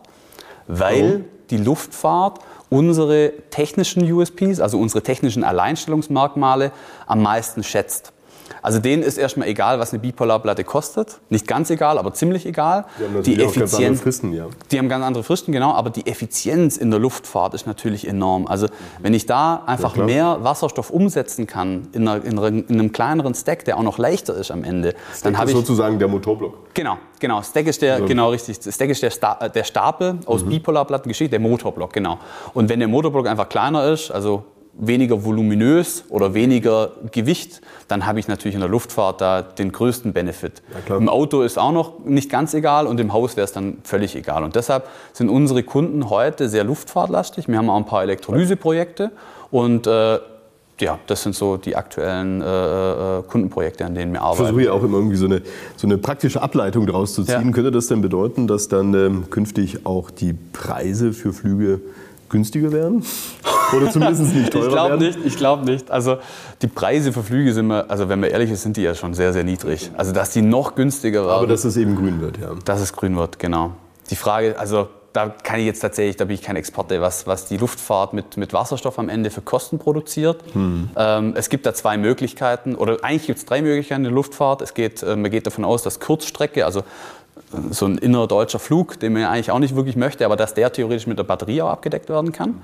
weil 0.68 1.24
oh. 1.24 1.36
die 1.50 1.58
Luftfahrt 1.58 2.42
unsere 2.70 3.34
technischen 3.50 4.04
USPs, 4.04 4.60
also 4.60 4.78
unsere 4.78 5.02
technischen 5.02 5.44
Alleinstellungsmerkmale, 5.44 6.74
am 7.08 7.24
meisten 7.24 7.64
schätzt. 7.64 8.14
Also 8.62 8.80
denen 8.80 9.04
ist 9.04 9.18
erstmal 9.18 9.48
egal, 9.48 9.80
was 9.80 9.92
eine 9.92 10.00
Bipolarplatte 10.00 10.64
kostet. 10.64 11.20
Nicht 11.30 11.48
ganz 11.48 11.70
egal, 11.70 11.98
aber 11.98 12.14
ziemlich 12.14 12.46
egal. 12.46 12.86
Die 13.00 13.04
haben 13.04 13.24
die 13.24 13.46
auch 13.46 13.54
ganz 13.54 13.74
andere 13.74 13.96
Fristen, 13.96 14.34
ja. 14.34 14.48
Die 14.72 14.80
haben 14.80 14.90
ganz 14.90 15.06
andere 15.06 15.24
Fristen, 15.24 15.52
genau. 15.52 15.74
Aber 15.74 15.90
die 15.90 16.08
Effizienz 16.08 16.78
in 16.78 16.92
der 16.92 17.00
Luftfahrt 17.00 17.54
ist 17.54 17.68
natürlich 17.68 18.08
enorm. 18.08 18.48
Also 18.48 18.68
wenn 19.00 19.14
ich 19.14 19.26
da 19.26 19.64
einfach 19.66 19.96
ja, 19.96 20.04
mehr 20.04 20.38
Wasserstoff 20.42 20.90
umsetzen 20.90 21.48
kann 21.48 21.88
in, 21.94 22.08
einer, 22.08 22.24
in, 22.26 22.68
einem 22.70 22.92
kleineren 22.92 23.34
Stack, 23.34 23.66
der 23.66 23.78
auch 23.78 23.84
noch 23.84 23.98
leichter 23.98 24.36
ist 24.36 24.52
am 24.52 24.64
Ende, 24.64 24.94
Stack 25.12 25.24
dann 25.24 25.38
habe 25.38 25.52
ich 25.52 25.56
sozusagen 25.56 26.00
der 26.00 26.08
Motorblock. 26.08 26.74
Genau, 26.74 26.98
genau. 27.20 27.42
Stack 27.42 27.68
ist 27.68 27.82
der, 27.82 27.96
also. 27.96 28.06
genau 28.06 28.30
richtig. 28.30 28.58
Stack 28.62 28.90
ist 28.90 29.02
der, 29.04 29.12
Sta 29.12 29.50
der 29.50 29.64
Stapel 29.64 30.20
aus 30.26 30.44
mhm. 30.44 30.50
Bipolarplatten 30.50 31.10
geschickt, 31.10 31.34
der 31.34 31.40
Motorblock, 31.40 31.94
genau. 31.94 32.20
Und 32.54 32.70
wenn 32.70 32.80
der 32.80 32.88
Motorblock 32.88 33.28
einfach 33.28 33.50
kleiner 33.50 33.92
ist, 33.92 34.12
also 34.12 34.44
weniger 34.74 35.26
voluminös 35.26 36.06
oder 36.10 36.34
weniger 36.34 36.92
Gewicht, 37.12 37.62
dann 37.88 38.06
habe 38.06 38.20
ich 38.20 38.28
natürlich 38.28 38.56
in 38.56 38.62
der 38.62 38.70
Luftfahrt 38.70 39.22
da 39.22 39.42
den 39.42 39.72
größten 39.72 40.14
Benefit. 40.14 40.62
Im 40.88 41.10
Auto 41.10 41.42
ist 41.42 41.60
auch 41.60 41.72
noch 41.72 42.06
nicht 42.06 42.30
ganz 42.30 42.54
egal 42.54 42.88
und 42.88 43.00
im 43.00 43.14
Haus 43.14 43.36
wäre 43.36 43.46
es 43.46 43.52
dann 43.52 43.78
völlig 43.84 44.16
egal. 44.16 44.44
Und 44.44 44.56
deshalb 44.56 44.88
sind 45.14 45.30
unsere 45.30 45.64
Kunden 45.64 46.10
heute 46.10 46.50
sehr 46.50 46.64
luftfahrtlastig. 46.64 47.48
Wir 47.48 47.58
haben 47.58 47.70
auch 47.70 47.78
ein 47.78 47.86
paar 47.86 48.04
Elektrolyseprojekte 48.04 49.12
und 49.52 49.88
äh, 49.88 50.20
ja, 50.80 50.98
das 51.06 51.22
sind 51.22 51.36
so 51.36 51.58
die 51.58 51.76
aktuellen 51.76 52.42
äh, 52.42 53.20
äh 53.20 53.24
Kundenprojekte, 53.24 53.86
an 53.86 53.94
denen 53.94 54.14
wir 54.14 54.22
arbeiten. 54.22 54.42
Ich 54.42 54.48
versuche 54.48 54.64
ja 54.64 54.72
auch 54.72 54.84
immer 54.84 54.98
irgendwie 54.98 55.18
so 55.18 55.26
eine, 55.26 55.42
so 55.76 55.86
eine 55.86 55.98
praktische 56.00 56.42
Ableitung 56.42 56.88
daraus 56.88 57.14
zu 57.14 57.24
ziehen. 57.24 57.48
Ja. 57.48 57.52
Könnte 57.52 57.72
das 57.72 57.88
denn 57.88 58.02
bedeuten, 58.02 58.48
dass 58.48 58.68
dann 58.68 58.94
ähm, 58.96 59.30
künftig 59.30 59.86
auch 59.86 60.10
die 60.10 60.34
Preise 60.34 61.14
für 61.14 61.34
Flüge 61.34 61.82
günstiger 62.32 62.72
werden? 62.72 63.04
Oder 63.76 63.91
zumindest 63.91 64.34
nicht 64.34 64.52
teurer 64.52 64.65
ich 64.65 64.72
glaub 64.72 64.89
werden? 64.89 65.08
Nicht, 65.08 65.20
ich 65.24 65.38
glaube 65.38 65.65
nicht. 65.65 65.91
Also 65.91 66.17
die 66.62 66.67
Preise 66.67 67.13
für 67.13 67.24
Flüge 67.24 67.54
sind, 67.54 67.67
wir, 67.67 67.89
also 67.91 68.10
wenn 68.10 68.20
man 68.20 68.30
ehrlich 68.30 68.50
ist, 68.50 68.63
sind 68.63 68.78
die 68.78 68.82
ja 68.82 68.96
schon 68.96 69.13
sehr, 69.13 69.34
sehr 69.34 69.44
niedrig. 69.44 69.91
Also 69.96 70.12
dass 70.12 70.32
die 70.32 70.41
noch 70.41 70.76
günstiger 70.76 71.22
werden. 71.22 71.38
Aber 71.38 71.48
dass 71.48 71.63
es 71.63 71.78
eben 71.78 71.96
grün 71.96 72.22
wird, 72.22 72.39
ja. 72.39 72.52
Dass 72.65 72.82
es 72.82 72.94
grün 72.94 73.15
wird, 73.15 73.38
genau. 73.38 73.72
Die 74.10 74.15
Frage, 74.15 74.58
also 74.58 74.88
da 75.13 75.28
kann 75.28 75.60
ich 75.60 75.65
jetzt 75.65 75.82
tatsächlich, 75.82 76.15
da 76.15 76.26
bin 76.26 76.36
ich 76.36 76.41
kein 76.41 76.56
Experte, 76.56 77.02
was, 77.02 77.28
was 77.28 77.46
die 77.46 77.58
Luftfahrt 77.58 78.13
mit, 78.13 78.38
mit 78.38 78.54
Wasserstoff 78.54 78.98
am 78.98 79.10
Ende 79.10 79.30
für 79.30 79.41
Kosten 79.41 79.78
produziert. 79.78 80.41
Hm. 80.54 80.89
Ähm, 80.96 81.34
es 81.36 81.50
gibt 81.50 81.65
da 81.65 81.74
zwei 81.74 81.98
Möglichkeiten, 81.98 82.76
oder 82.76 82.98
eigentlich 83.04 83.28
gibt 83.28 83.39
es 83.39 83.46
drei 83.46 83.62
Möglichkeiten 83.62 84.02
in 84.02 84.06
der 84.06 84.13
Luftfahrt. 84.13 84.62
Es 84.62 84.74
geht, 84.74 85.04
äh, 85.04 85.15
man 85.15 85.30
geht 85.30 85.48
davon 85.48 85.65
aus, 85.65 85.84
dass 85.84 86.00
Kurzstrecke, 86.00 86.65
also 86.65 86.84
so 87.71 87.86
ein 87.86 87.97
innerdeutscher 87.97 88.60
Flug, 88.60 88.99
den 88.99 89.13
man 89.13 89.23
eigentlich 89.23 89.51
auch 89.51 89.60
nicht 89.60 89.75
wirklich 89.75 89.95
möchte, 89.95 90.25
aber 90.25 90.36
dass 90.36 90.54
der 90.54 90.71
theoretisch 90.71 91.08
mit 91.08 91.19
der 91.19 91.23
Batterie 91.23 91.62
auch 91.62 91.69
abgedeckt 91.69 92.10
werden 92.10 92.32
kann. 92.32 92.62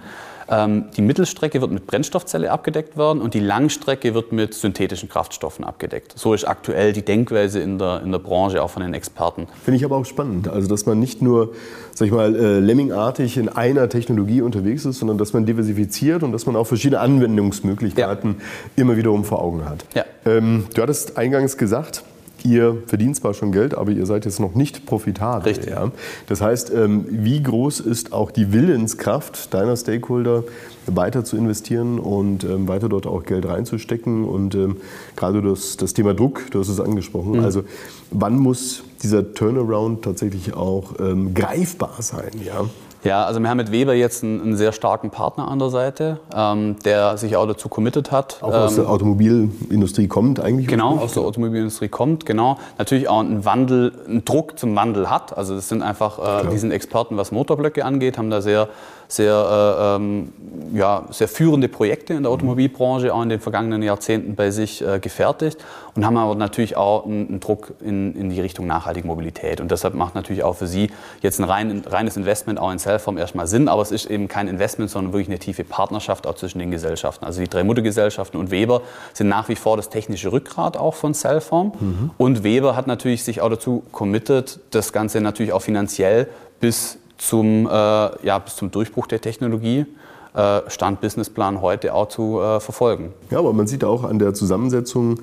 Ähm, 0.49 0.85
die 0.95 1.01
Mittelstrecke 1.01 1.59
wird 1.61 1.71
mit 1.71 1.87
Brennstoffzelle 1.87 2.51
abgedeckt 2.51 2.97
werden 2.97 3.21
und 3.21 3.33
die 3.33 3.39
Langstrecke 3.39 4.13
wird 4.13 4.31
mit 4.31 4.53
synthetischen 4.53 5.09
Kraftstoffen 5.09 5.65
abgedeckt. 5.65 6.13
So 6.17 6.33
ist 6.33 6.45
aktuell 6.45 6.93
die 6.93 7.03
Denkweise 7.03 7.59
in 7.59 7.77
der, 7.77 8.01
in 8.01 8.11
der 8.11 8.19
Branche, 8.19 8.63
auch 8.63 8.69
von 8.69 8.81
den 8.81 8.93
Experten. 8.93 9.47
Finde 9.63 9.77
ich 9.77 9.85
aber 9.85 9.97
auch 9.97 10.05
spannend. 10.05 10.47
Also, 10.47 10.67
dass 10.67 10.85
man 10.85 10.99
nicht 10.99 11.21
nur, 11.21 11.53
sag 11.93 12.07
ich 12.07 12.13
mal, 12.13 12.33
äh, 12.35 12.59
lemmingartig 12.59 13.37
in 13.37 13.49
einer 13.49 13.89
Technologie 13.89 14.41
unterwegs 14.41 14.85
ist, 14.85 14.99
sondern 14.99 15.17
dass 15.17 15.33
man 15.33 15.45
diversifiziert 15.45 16.23
und 16.23 16.31
dass 16.31 16.45
man 16.45 16.55
auch 16.55 16.65
verschiedene 16.65 17.01
Anwendungsmöglichkeiten 17.01 18.35
ja. 18.37 18.83
immer 18.83 18.95
wiederum 18.95 19.25
vor 19.25 19.41
Augen 19.41 19.65
hat. 19.65 19.83
Ja. 19.95 20.05
Ähm, 20.25 20.65
du 20.73 20.81
hattest 20.81 21.17
eingangs 21.17 21.57
gesagt, 21.57 22.03
ihr 22.43 22.77
verdient 22.87 23.15
zwar 23.15 23.33
schon 23.33 23.51
Geld, 23.51 23.75
aber 23.75 23.91
ihr 23.91 24.05
seid 24.05 24.25
jetzt 24.25 24.39
noch 24.39 24.55
nicht 24.55 24.85
profitabel. 24.85 25.49
Richtig. 25.49 25.69
Ja? 25.69 25.91
Das 26.27 26.41
heißt, 26.41 26.71
ähm, 26.73 27.05
wie 27.09 27.41
groß 27.41 27.79
ist 27.79 28.13
auch 28.13 28.31
die 28.31 28.51
Willenskraft 28.53 29.53
deiner 29.53 29.75
Stakeholder, 29.75 30.43
weiter 30.85 31.25
zu 31.25 31.35
investieren 31.35 31.99
und 31.99 32.43
ähm, 32.45 32.67
weiter 32.67 32.87
dort 32.89 33.07
auch 33.07 33.23
Geld 33.23 33.45
reinzustecken? 33.45 34.23
Und 34.23 34.55
ähm, 34.55 34.77
gerade 35.15 35.41
das, 35.41 35.77
das 35.77 35.93
Thema 35.93 36.13
Druck, 36.13 36.43
du 36.51 36.59
hast 36.59 36.69
es 36.69 36.79
angesprochen. 36.79 37.33
Mhm. 37.33 37.43
Also 37.43 37.63
wann 38.11 38.37
muss 38.37 38.83
dieser 39.03 39.33
Turnaround 39.33 40.03
tatsächlich 40.03 40.53
auch 40.53 40.95
greifbar 41.33 41.97
sein? 41.99 42.31
Ja? 42.43 42.65
Ja, 43.03 43.25
also 43.25 43.39
wir 43.39 43.49
haben 43.49 43.57
mit 43.57 43.71
Weber 43.71 43.93
jetzt 43.93 44.23
einen, 44.23 44.41
einen 44.41 44.57
sehr 44.57 44.71
starken 44.71 45.09
Partner 45.09 45.47
an 45.47 45.59
der 45.59 45.69
Seite, 45.69 46.19
ähm, 46.35 46.77
der 46.83 47.17
sich 47.17 47.35
auch 47.35 47.47
dazu 47.47 47.69
committed 47.69 48.11
hat. 48.11 48.39
Auch 48.41 48.53
aus 48.53 48.71
ähm, 48.71 48.83
der 48.83 48.89
Automobilindustrie 48.89 50.07
kommt 50.07 50.39
eigentlich? 50.39 50.67
Genau, 50.67 50.97
aus 50.97 51.13
der 51.13 51.23
Automobilindustrie 51.23 51.89
kommt, 51.89 52.25
genau. 52.25 52.57
Natürlich 52.77 53.07
auch 53.07 53.19
einen 53.19 53.45
Wandel, 53.45 53.93
einen 54.07 54.25
Druck 54.25 54.57
zum 54.57 54.75
Wandel 54.75 55.09
hat. 55.09 55.37
Also 55.37 55.55
das 55.55 55.69
sind 55.69 55.83
einfach, 55.83 56.43
äh, 56.43 56.49
die 56.49 56.57
sind 56.57 56.71
Experten, 56.71 57.17
was 57.17 57.31
Motorblöcke 57.31 57.85
angeht, 57.85 58.17
haben 58.17 58.29
da 58.29 58.41
sehr 58.41 58.67
sehr, 59.07 59.33
äh, 59.33 59.95
ähm, 59.95 60.33
ja, 60.73 61.05
sehr 61.11 61.27
führende 61.27 61.69
Projekte 61.69 62.13
in 62.13 62.23
der 62.23 62.31
Automobilbranche 62.31 63.13
auch 63.13 63.23
in 63.23 63.29
den 63.29 63.39
vergangenen 63.39 63.81
Jahrzehnten 63.81 64.35
bei 64.35 64.51
sich 64.51 64.85
äh, 64.85 64.99
gefertigt 64.99 65.63
und 65.95 66.05
haben 66.05 66.17
aber 66.17 66.35
natürlich 66.35 66.75
auch 66.75 67.05
einen, 67.05 67.27
einen 67.27 67.39
Druck 67.39 67.73
in, 67.81 68.13
in, 68.15 68.29
die 68.29 68.41
Richtung 68.41 68.67
nachhaltige 68.67 69.07
Mobilität. 69.07 69.61
Und 69.61 69.71
deshalb 69.71 69.93
macht 69.93 70.15
natürlich 70.15 70.43
auch 70.43 70.55
für 70.55 70.67
Sie 70.67 70.91
jetzt 71.21 71.39
ein 71.39 71.45
rein, 71.45 71.83
reines 71.87 72.17
Investment 72.17 72.59
auch 72.59 72.71
in 72.71 72.79
Cellform 72.79 73.17
erstmal 73.17 73.47
Sinn, 73.47 73.69
aber 73.69 73.81
es 73.81 73.91
ist 73.91 74.07
eben 74.07 74.27
kein 74.27 74.47
Investment, 74.47 74.89
sondern 74.89 75.13
wirklich 75.13 75.29
eine 75.29 75.39
tiefe 75.39 75.63
Partnerschaft 75.63 76.27
auch 76.27 76.35
zwischen 76.35 76.59
den 76.59 76.71
Gesellschaften. 76.71 77.23
Also 77.25 77.39
die 77.39 77.47
drei 77.47 77.63
Muttergesellschaften 77.63 78.39
und 78.39 78.51
Weber 78.51 78.81
sind 79.13 79.29
nach 79.29 79.47
wie 79.47 79.55
vor 79.55 79.77
das 79.77 79.89
technische 79.89 80.31
Rückgrat 80.31 80.75
auch 80.75 80.95
von 80.95 81.13
Cellform. 81.13 81.71
Mhm. 81.79 82.11
Und 82.17 82.43
Weber 82.43 82.75
hat 82.75 82.87
natürlich 82.87 83.23
sich 83.23 83.41
auch 83.41 83.49
dazu 83.49 83.83
committed, 83.91 84.59
das 84.71 84.91
Ganze 84.91 85.21
natürlich 85.21 85.53
auch 85.53 85.61
finanziell 85.61 86.27
bis 86.59 86.99
zum, 87.17 87.67
äh, 87.67 87.69
ja, 87.69 88.39
bis 88.39 88.55
zum 88.55 88.71
Durchbruch 88.71 89.07
der 89.07 89.21
Technologie 89.21 89.85
äh, 90.33 90.61
Stand 90.67 91.01
Businessplan 91.01 91.61
heute 91.61 91.93
auch 91.93 92.09
zu 92.09 92.39
äh, 92.39 92.59
verfolgen. 92.59 93.13
Ja, 93.31 93.39
aber 93.39 93.53
man 93.53 93.67
sieht 93.67 93.83
auch 93.83 94.03
an 94.03 94.19
der 94.19 94.33
Zusammensetzung 94.33 95.19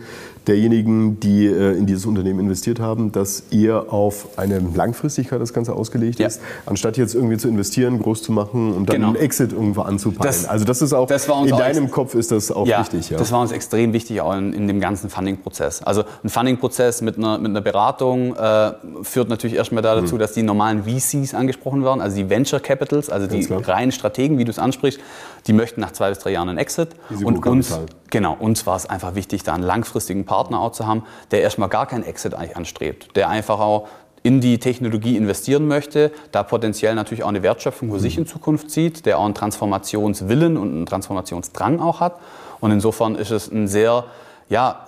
derjenigen, 0.46 1.18
die 1.20 1.46
äh, 1.46 1.76
in 1.76 1.86
dieses 1.86 2.06
Unternehmen 2.06 2.40
investiert 2.40 2.80
haben, 2.80 3.12
dass 3.12 3.44
eher 3.50 3.92
auf 3.92 4.38
eine 4.38 4.60
Langfristigkeit 4.74 5.40
das 5.40 5.52
Ganze 5.52 5.72
ausgelegt 5.74 6.18
ja. 6.18 6.26
ist, 6.26 6.40
anstatt 6.66 6.96
jetzt 6.96 7.14
irgendwie 7.14 7.36
zu 7.36 7.48
investieren, 7.48 8.00
groß 8.00 8.22
zu 8.22 8.32
machen 8.32 8.72
und 8.72 8.88
dann 8.88 8.96
genau. 8.96 9.08
einen 9.08 9.16
Exit 9.16 9.52
irgendwo 9.52 9.82
anzupeilen. 9.82 10.34
Also 10.46 10.64
das 10.64 10.82
ist 10.82 10.92
auch, 10.92 11.06
das 11.06 11.26
in 11.26 11.48
deinem 11.48 11.90
Kopf 11.90 12.14
ist 12.14 12.30
das 12.30 12.50
auch 12.50 12.66
ja, 12.66 12.80
wichtig. 12.80 13.10
Ja, 13.10 13.18
das 13.18 13.32
war 13.32 13.40
uns 13.40 13.52
extrem 13.52 13.92
wichtig 13.92 14.20
auch 14.20 14.34
in, 14.34 14.52
in 14.52 14.68
dem 14.68 14.80
ganzen 14.80 15.08
Funding-Prozess. 15.08 15.82
Also 15.82 16.04
ein 16.22 16.28
Funding-Prozess 16.28 17.00
mit 17.00 17.16
einer, 17.16 17.38
mit 17.38 17.50
einer 17.50 17.60
Beratung 17.60 18.36
äh, 18.36 18.72
führt 19.02 19.28
natürlich 19.28 19.56
erstmal 19.56 19.82
dazu, 19.82 20.16
mhm. 20.16 20.18
dass 20.18 20.32
die 20.32 20.42
normalen 20.42 20.84
VCs 20.84 21.34
angesprochen 21.34 21.84
werden, 21.84 22.00
also 22.00 22.16
die 22.16 22.28
Venture 22.28 22.60
Capitals, 22.60 23.08
also 23.08 23.26
die 23.26 23.46
reinen 23.50 23.92
Strategen, 23.92 24.38
wie 24.38 24.44
du 24.44 24.50
es 24.50 24.58
ansprichst, 24.58 25.00
die 25.46 25.52
möchten 25.52 25.80
nach 25.80 25.92
zwei 25.92 26.10
bis 26.10 26.18
drei 26.18 26.32
Jahren 26.32 26.48
einen 26.48 26.58
Exit. 26.58 26.90
Und 27.22 27.46
uns, 27.46 27.78
genau, 28.10 28.36
uns 28.38 28.66
war 28.66 28.76
es 28.76 28.86
einfach 28.86 29.14
wichtig, 29.14 29.42
da 29.42 29.54
einen 29.54 29.62
langfristigen 29.62 30.24
Partner 30.24 30.33
auch 30.34 30.72
zu 30.72 30.86
haben, 30.86 31.04
der 31.30 31.42
erstmal 31.42 31.68
gar 31.68 31.86
keinen 31.86 32.04
Exit 32.04 32.34
eigentlich 32.34 32.56
anstrebt, 32.56 33.16
der 33.16 33.28
einfach 33.28 33.60
auch 33.60 33.88
in 34.22 34.40
die 34.40 34.58
Technologie 34.58 35.16
investieren 35.16 35.68
möchte, 35.68 36.10
da 36.32 36.42
potenziell 36.42 36.94
natürlich 36.94 37.24
auch 37.24 37.28
eine 37.28 37.42
Wertschöpfung 37.42 37.92
für 37.92 38.00
sich 38.00 38.16
in 38.16 38.26
Zukunft 38.26 38.70
sieht, 38.70 39.04
der 39.04 39.18
auch 39.18 39.24
einen 39.26 39.34
Transformationswillen 39.34 40.56
und 40.56 40.70
einen 40.70 40.86
Transformationsdrang 40.86 41.78
auch 41.78 42.00
hat. 42.00 42.18
Und 42.60 42.70
insofern 42.70 43.16
ist 43.16 43.30
es 43.30 43.50
ein 43.50 43.68
sehr, 43.68 44.04
ja, 44.48 44.86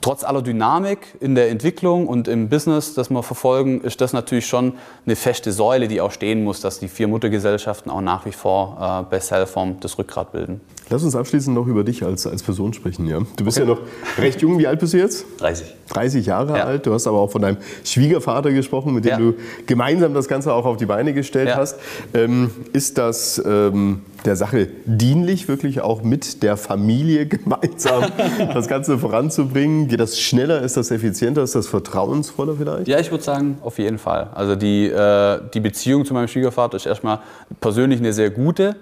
trotz 0.00 0.24
aller 0.24 0.42
Dynamik 0.42 0.98
in 1.20 1.34
der 1.34 1.50
Entwicklung 1.50 2.06
und 2.06 2.28
im 2.28 2.48
Business, 2.48 2.94
das 2.94 3.10
wir 3.10 3.22
verfolgen, 3.22 3.80
ist 3.80 4.00
das 4.00 4.12
natürlich 4.12 4.46
schon 4.46 4.74
eine 5.06 5.16
feste 5.16 5.52
Säule, 5.52 5.88
die 5.88 6.00
auch 6.00 6.12
stehen 6.12 6.44
muss, 6.44 6.60
dass 6.60 6.80
die 6.80 6.88
vier 6.88 7.08
Muttergesellschaften 7.08 7.90
auch 7.90 8.00
nach 8.00 8.26
wie 8.26 8.32
vor 8.32 9.04
äh, 9.06 9.10
bei 9.10 9.18
Cellform 9.18 9.76
das 9.80 9.98
Rückgrat 9.98 10.32
bilden. 10.32 10.60
Lass 10.90 11.04
uns 11.04 11.14
abschließend 11.14 11.54
noch 11.54 11.68
über 11.68 11.84
dich 11.84 12.02
als, 12.02 12.26
als 12.26 12.42
Person 12.42 12.72
sprechen. 12.72 13.06
Ja? 13.06 13.20
Du 13.36 13.44
bist 13.44 13.58
okay. 13.58 13.68
ja 13.68 13.74
noch 13.74 13.80
recht 14.18 14.42
jung. 14.42 14.58
Wie 14.58 14.66
alt 14.66 14.80
bist 14.80 14.92
du 14.92 14.98
jetzt? 14.98 15.24
30. 15.38 15.76
30 15.88 16.26
Jahre 16.26 16.58
ja. 16.58 16.64
alt. 16.64 16.84
Du 16.84 16.92
hast 16.92 17.06
aber 17.06 17.18
auch 17.18 17.30
von 17.30 17.42
deinem 17.42 17.58
Schwiegervater 17.84 18.50
gesprochen, 18.52 18.94
mit 18.94 19.04
dem 19.04 19.10
ja. 19.10 19.18
du 19.18 19.34
gemeinsam 19.66 20.14
das 20.14 20.26
Ganze 20.26 20.52
auch 20.52 20.64
auf 20.64 20.78
die 20.78 20.86
Beine 20.86 21.14
gestellt 21.14 21.54
hast. 21.54 21.78
Ähm, 22.12 22.50
ist 22.72 22.98
das 22.98 23.40
ähm, 23.44 24.02
der 24.24 24.36
Sache 24.36 24.68
dienlich, 24.84 25.48
wirklich 25.48 25.80
auch 25.80 26.02
mit 26.02 26.42
der 26.42 26.56
Familie 26.56 27.26
gemeinsam 27.26 28.04
das 28.52 28.68
Ganze 28.68 28.98
voranzubringen? 28.98 29.88
Geht 29.88 30.00
das 30.00 30.18
schneller? 30.18 30.62
Ist 30.62 30.76
das 30.76 30.90
effizienter? 30.90 31.42
Ist 31.42 31.54
das 31.54 31.66
vertrauensvoller 31.66 32.54
vielleicht? 32.56 32.88
Ja, 32.88 32.98
ich 32.98 33.10
würde 33.10 33.24
sagen, 33.24 33.58
auf 33.62 33.78
jeden 33.78 33.98
Fall. 33.98 34.28
Also 34.34 34.56
die, 34.56 34.86
äh, 34.86 35.40
die 35.52 35.60
Beziehung 35.60 36.04
zu 36.04 36.14
meinem 36.14 36.28
Schwiegervater 36.28 36.76
ist 36.76 36.86
erstmal 36.86 37.20
persönlich 37.60 38.00
eine 38.00 38.12
sehr 38.12 38.30
gute. 38.30 38.76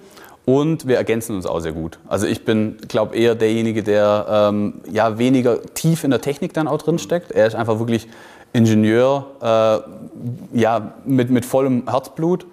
Und 0.44 0.88
wir 0.88 0.96
ergänzen 0.96 1.36
uns 1.36 1.44
auch 1.44 1.60
sehr 1.60 1.72
gut. 1.72 1.98
Also 2.08 2.26
ich 2.26 2.46
bin, 2.46 2.78
glaube 2.88 3.14
eher 3.14 3.34
derjenige, 3.34 3.82
der 3.82 4.48
ähm, 4.50 4.80
ja 4.90 5.18
weniger 5.18 5.60
tief 5.74 6.04
in 6.04 6.10
der 6.10 6.22
Technik 6.22 6.54
dann 6.54 6.68
auch 6.68 6.78
drin 6.78 6.98
steckt. 6.98 7.32
Er 7.32 7.46
ist 7.46 7.54
einfach 7.54 7.78
wirklich 7.78 8.08
Ingenieur, 8.54 9.26
äh, 9.42 10.58
ja 10.58 10.94
mit, 11.04 11.28
mit 11.28 11.44
vollem 11.44 11.82
Herzblut 11.86 12.46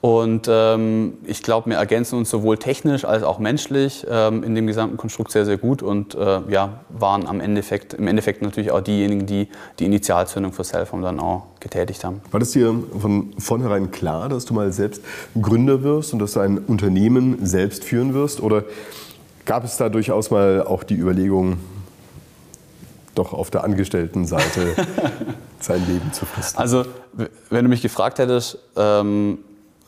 und 0.00 0.48
ähm, 0.48 1.18
ich 1.26 1.42
glaube, 1.42 1.68
wir 1.68 1.76
ergänzen 1.76 2.16
uns 2.16 2.30
sowohl 2.30 2.56
technisch 2.56 3.04
als 3.04 3.22
auch 3.22 3.38
menschlich 3.38 4.06
ähm, 4.08 4.42
in 4.42 4.54
dem 4.54 4.66
gesamten 4.66 4.96
Konstrukt 4.96 5.30
sehr, 5.30 5.44
sehr 5.44 5.58
gut 5.58 5.82
und 5.82 6.14
äh, 6.14 6.40
ja, 6.48 6.80
waren 6.88 7.26
am 7.26 7.40
Endeffekt, 7.40 7.92
im 7.92 8.08
Endeffekt 8.08 8.40
natürlich 8.40 8.70
auch 8.70 8.80
diejenigen, 8.80 9.26
die 9.26 9.48
die 9.78 9.84
Initialzündung 9.84 10.54
für 10.54 10.62
Cellform 10.62 11.02
dann 11.02 11.20
auch 11.20 11.48
getätigt 11.60 12.02
haben. 12.02 12.22
War 12.30 12.40
das 12.40 12.52
dir 12.52 12.74
von 12.98 13.34
vornherein 13.36 13.90
klar, 13.90 14.30
dass 14.30 14.46
du 14.46 14.54
mal 14.54 14.72
selbst 14.72 15.02
Gründer 15.38 15.82
wirst 15.82 16.14
und 16.14 16.18
dass 16.18 16.32
du 16.32 16.40
ein 16.40 16.56
Unternehmen 16.56 17.44
selbst 17.44 17.84
führen 17.84 18.14
wirst? 18.14 18.40
Oder 18.40 18.64
gab 19.44 19.64
es 19.64 19.76
da 19.76 19.90
durchaus 19.90 20.30
mal 20.30 20.62
auch 20.62 20.82
die 20.82 20.94
Überlegung, 20.94 21.58
doch 23.14 23.34
auf 23.34 23.50
der 23.50 23.64
Angestelltenseite 23.64 24.76
sein 25.60 25.86
Leben 25.86 26.10
zu 26.14 26.24
fristen? 26.24 26.58
Also, 26.58 26.86
wenn 27.50 27.64
du 27.66 27.68
mich 27.68 27.82
gefragt 27.82 28.18
hättest, 28.18 28.58
ähm, 28.76 29.40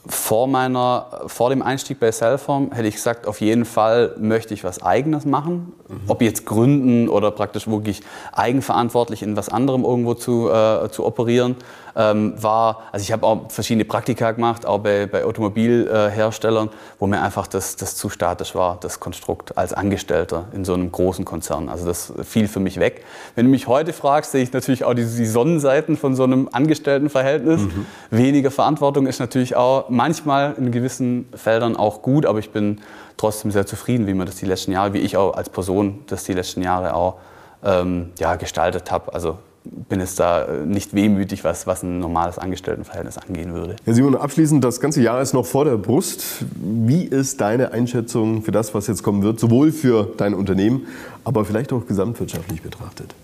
vor, 0.06 0.48
meiner, 0.48 1.22
vor 1.26 1.50
dem 1.50 1.62
Einstieg 1.62 2.00
bei 2.00 2.10
Cellform 2.10 2.72
hätte 2.72 2.88
ich 2.88 2.96
gesagt, 2.96 3.28
auf 3.28 3.40
jeden 3.40 3.64
Fall 3.64 4.16
möchte 4.18 4.52
ich 4.52 4.64
was 4.64 4.82
Eigenes 4.82 5.24
machen. 5.24 5.72
Mhm. 5.88 6.00
Ob 6.08 6.22
jetzt 6.22 6.44
gründen 6.44 7.08
oder 7.08 7.30
praktisch 7.30 7.68
wirklich 7.68 8.02
eigenverantwortlich 8.32 9.22
in 9.22 9.36
was 9.36 9.48
anderem 9.48 9.84
irgendwo 9.84 10.14
zu, 10.14 10.50
äh, 10.50 10.88
zu 10.90 11.04
operieren 11.04 11.56
ähm, 11.94 12.32
war, 12.42 12.84
also 12.90 13.02
ich 13.02 13.12
habe 13.12 13.26
auch 13.26 13.50
verschiedene 13.50 13.84
Praktika 13.84 14.32
gemacht, 14.32 14.66
auch 14.66 14.78
bei, 14.78 15.06
bei 15.06 15.24
Automobilherstellern, 15.24 16.70
wo 16.98 17.06
mir 17.06 17.20
einfach 17.20 17.46
das, 17.46 17.76
das 17.76 17.96
zu 17.96 18.08
statisch 18.08 18.54
war, 18.54 18.78
das 18.80 19.00
Konstrukt 19.00 19.58
als 19.58 19.72
Angestellter 19.72 20.46
in 20.52 20.64
so 20.64 20.74
einem 20.74 20.90
großen 20.90 21.24
Konzern. 21.24 21.68
Also 21.68 21.86
das 21.86 22.12
fiel 22.22 22.48
für 22.48 22.60
mich 22.60 22.80
weg. 22.80 23.04
Wenn 23.34 23.46
du 23.46 23.50
mich 23.50 23.66
heute 23.66 23.92
fragst, 23.92 24.32
sehe 24.32 24.42
ich 24.42 24.52
natürlich 24.52 24.84
auch 24.84 24.94
die, 24.94 25.04
die 25.04 25.26
Sonnenseiten 25.26 25.96
von 25.96 26.14
so 26.14 26.24
einem 26.24 26.48
Angestelltenverhältnis. 26.50 27.60
Mhm. 27.60 27.86
Weniger 28.10 28.50
Verantwortung 28.50 29.06
ist 29.06 29.20
natürlich 29.20 29.54
auch 29.56 29.90
manchmal 29.92 30.54
in 30.58 30.72
gewissen 30.72 31.26
Feldern 31.34 31.76
auch 31.76 32.02
gut, 32.02 32.26
aber 32.26 32.38
ich 32.38 32.50
bin 32.50 32.78
trotzdem 33.16 33.50
sehr 33.50 33.66
zufrieden, 33.66 34.06
wie 34.06 34.14
man 34.14 34.26
das 34.26 34.36
die 34.36 34.46
letzten 34.46 34.72
Jahre, 34.72 34.92
wie 34.94 34.98
ich 34.98 35.16
auch 35.16 35.34
als 35.34 35.48
Person 35.48 36.00
das 36.06 36.24
die 36.24 36.32
letzten 36.32 36.62
Jahre 36.62 36.94
auch 36.94 37.16
ähm, 37.64 38.10
ja, 38.18 38.34
gestaltet 38.36 38.90
habe. 38.90 39.14
Also 39.14 39.38
bin 39.64 40.00
jetzt 40.00 40.18
da 40.18 40.44
äh, 40.44 40.66
nicht 40.66 40.94
wehmütig, 40.94 41.44
was, 41.44 41.66
was 41.66 41.82
ein 41.82 42.00
normales 42.00 42.38
Angestelltenverhältnis 42.38 43.18
angehen 43.18 43.54
würde. 43.54 43.76
Herr 43.84 43.94
Simon, 43.94 44.16
abschließend, 44.16 44.64
das 44.64 44.80
ganze 44.80 45.02
Jahr 45.02 45.20
ist 45.20 45.34
noch 45.34 45.46
vor 45.46 45.64
der 45.64 45.76
Brust. 45.76 46.44
Wie 46.56 47.04
ist 47.04 47.40
deine 47.40 47.72
Einschätzung 47.72 48.42
für 48.42 48.50
das, 48.50 48.74
was 48.74 48.88
jetzt 48.88 49.02
kommen 49.02 49.22
wird, 49.22 49.38
sowohl 49.38 49.70
für 49.70 50.08
dein 50.16 50.34
Unternehmen, 50.34 50.86
aber 51.24 51.44
vielleicht 51.44 51.72
auch 51.72 51.86
gesamtwirtschaftlich 51.86 52.62
betrachtet? 52.62 53.14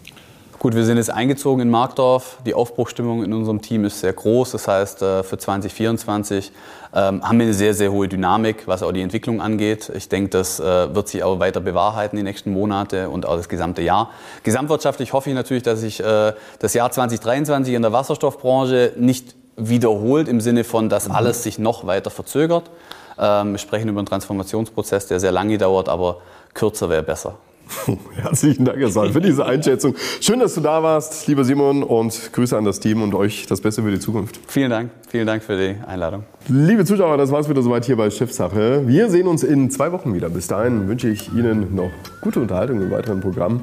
Gut, 0.60 0.74
wir 0.74 0.84
sind 0.84 0.96
jetzt 0.96 1.10
eingezogen 1.10 1.62
in 1.62 1.70
Markdorf. 1.70 2.38
Die 2.44 2.52
Aufbruchstimmung 2.52 3.22
in 3.22 3.32
unserem 3.32 3.62
Team 3.62 3.84
ist 3.84 4.00
sehr 4.00 4.12
groß. 4.12 4.50
Das 4.50 4.66
heißt, 4.66 5.02
äh, 5.02 5.22
für 5.22 5.38
2024 5.38 6.50
ähm, 6.92 7.22
haben 7.22 7.38
wir 7.38 7.44
eine 7.44 7.54
sehr, 7.54 7.74
sehr 7.74 7.92
hohe 7.92 8.08
Dynamik, 8.08 8.66
was 8.66 8.82
auch 8.82 8.90
die 8.90 9.02
Entwicklung 9.02 9.40
angeht. 9.40 9.88
Ich 9.94 10.08
denke, 10.08 10.30
das 10.30 10.58
äh, 10.58 10.92
wird 10.92 11.06
sich 11.06 11.22
auch 11.22 11.38
weiter 11.38 11.60
bewahrheiten 11.60 12.16
die 12.16 12.24
nächsten 12.24 12.50
Monate 12.50 13.08
und 13.08 13.24
auch 13.24 13.36
das 13.36 13.48
gesamte 13.48 13.82
Jahr. 13.82 14.10
Gesamtwirtschaftlich 14.42 15.12
hoffe 15.12 15.30
ich 15.30 15.36
natürlich, 15.36 15.62
dass 15.62 15.78
sich 15.78 16.00
äh, 16.00 16.32
das 16.58 16.74
Jahr 16.74 16.90
2023 16.90 17.74
in 17.74 17.82
der 17.82 17.92
Wasserstoffbranche 17.92 18.94
nicht 18.96 19.36
wiederholt 19.56 20.26
im 20.26 20.40
Sinne 20.40 20.64
von, 20.64 20.88
dass 20.88 21.06
mhm. 21.06 21.14
alles 21.14 21.44
sich 21.44 21.60
noch 21.60 21.86
weiter 21.86 22.10
verzögert. 22.10 22.68
Ähm, 23.16 23.52
wir 23.52 23.58
sprechen 23.58 23.88
über 23.88 24.00
einen 24.00 24.06
Transformationsprozess, 24.06 25.06
der 25.06 25.20
sehr 25.20 25.30
lange 25.30 25.56
dauert, 25.56 25.88
aber 25.88 26.16
kürzer 26.52 26.90
wäre 26.90 27.04
besser. 27.04 27.36
Herzlichen 28.16 28.64
Dank, 28.64 28.78
Herr 28.78 28.90
Saal, 28.90 29.12
für 29.12 29.20
diese 29.20 29.44
Einschätzung. 29.44 29.94
Schön, 30.20 30.40
dass 30.40 30.54
du 30.54 30.60
da 30.60 30.82
warst, 30.82 31.26
lieber 31.26 31.44
Simon, 31.44 31.82
und 31.82 32.32
Grüße 32.32 32.56
an 32.56 32.64
das 32.64 32.80
Team 32.80 33.02
und 33.02 33.14
euch 33.14 33.46
das 33.46 33.60
Beste 33.60 33.82
für 33.82 33.90
die 33.90 33.98
Zukunft. 33.98 34.38
Vielen 34.48 34.70
Dank. 34.70 34.90
Vielen 35.08 35.26
Dank 35.26 35.42
für 35.42 35.56
die 35.56 35.76
Einladung. 35.86 36.24
Liebe 36.48 36.84
Zuschauer, 36.84 37.16
das 37.16 37.30
war's 37.30 37.48
wieder 37.48 37.62
soweit 37.62 37.84
hier 37.84 37.96
bei 37.96 38.10
Chefsache. 38.10 38.82
Wir 38.86 39.10
sehen 39.10 39.26
uns 39.26 39.42
in 39.42 39.70
zwei 39.70 39.92
Wochen 39.92 40.14
wieder. 40.14 40.28
Bis 40.28 40.46
dahin 40.46 40.88
wünsche 40.88 41.08
ich 41.08 41.32
Ihnen 41.32 41.74
noch 41.74 41.90
gute 42.20 42.40
Unterhaltung 42.40 42.80
im 42.80 42.90
weiteren 42.90 43.20
Programm 43.20 43.62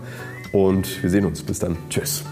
und 0.52 1.02
wir 1.04 1.10
sehen 1.10 1.26
uns. 1.26 1.44
Bis 1.44 1.60
dann. 1.60 1.78
Tschüss. 1.90 2.24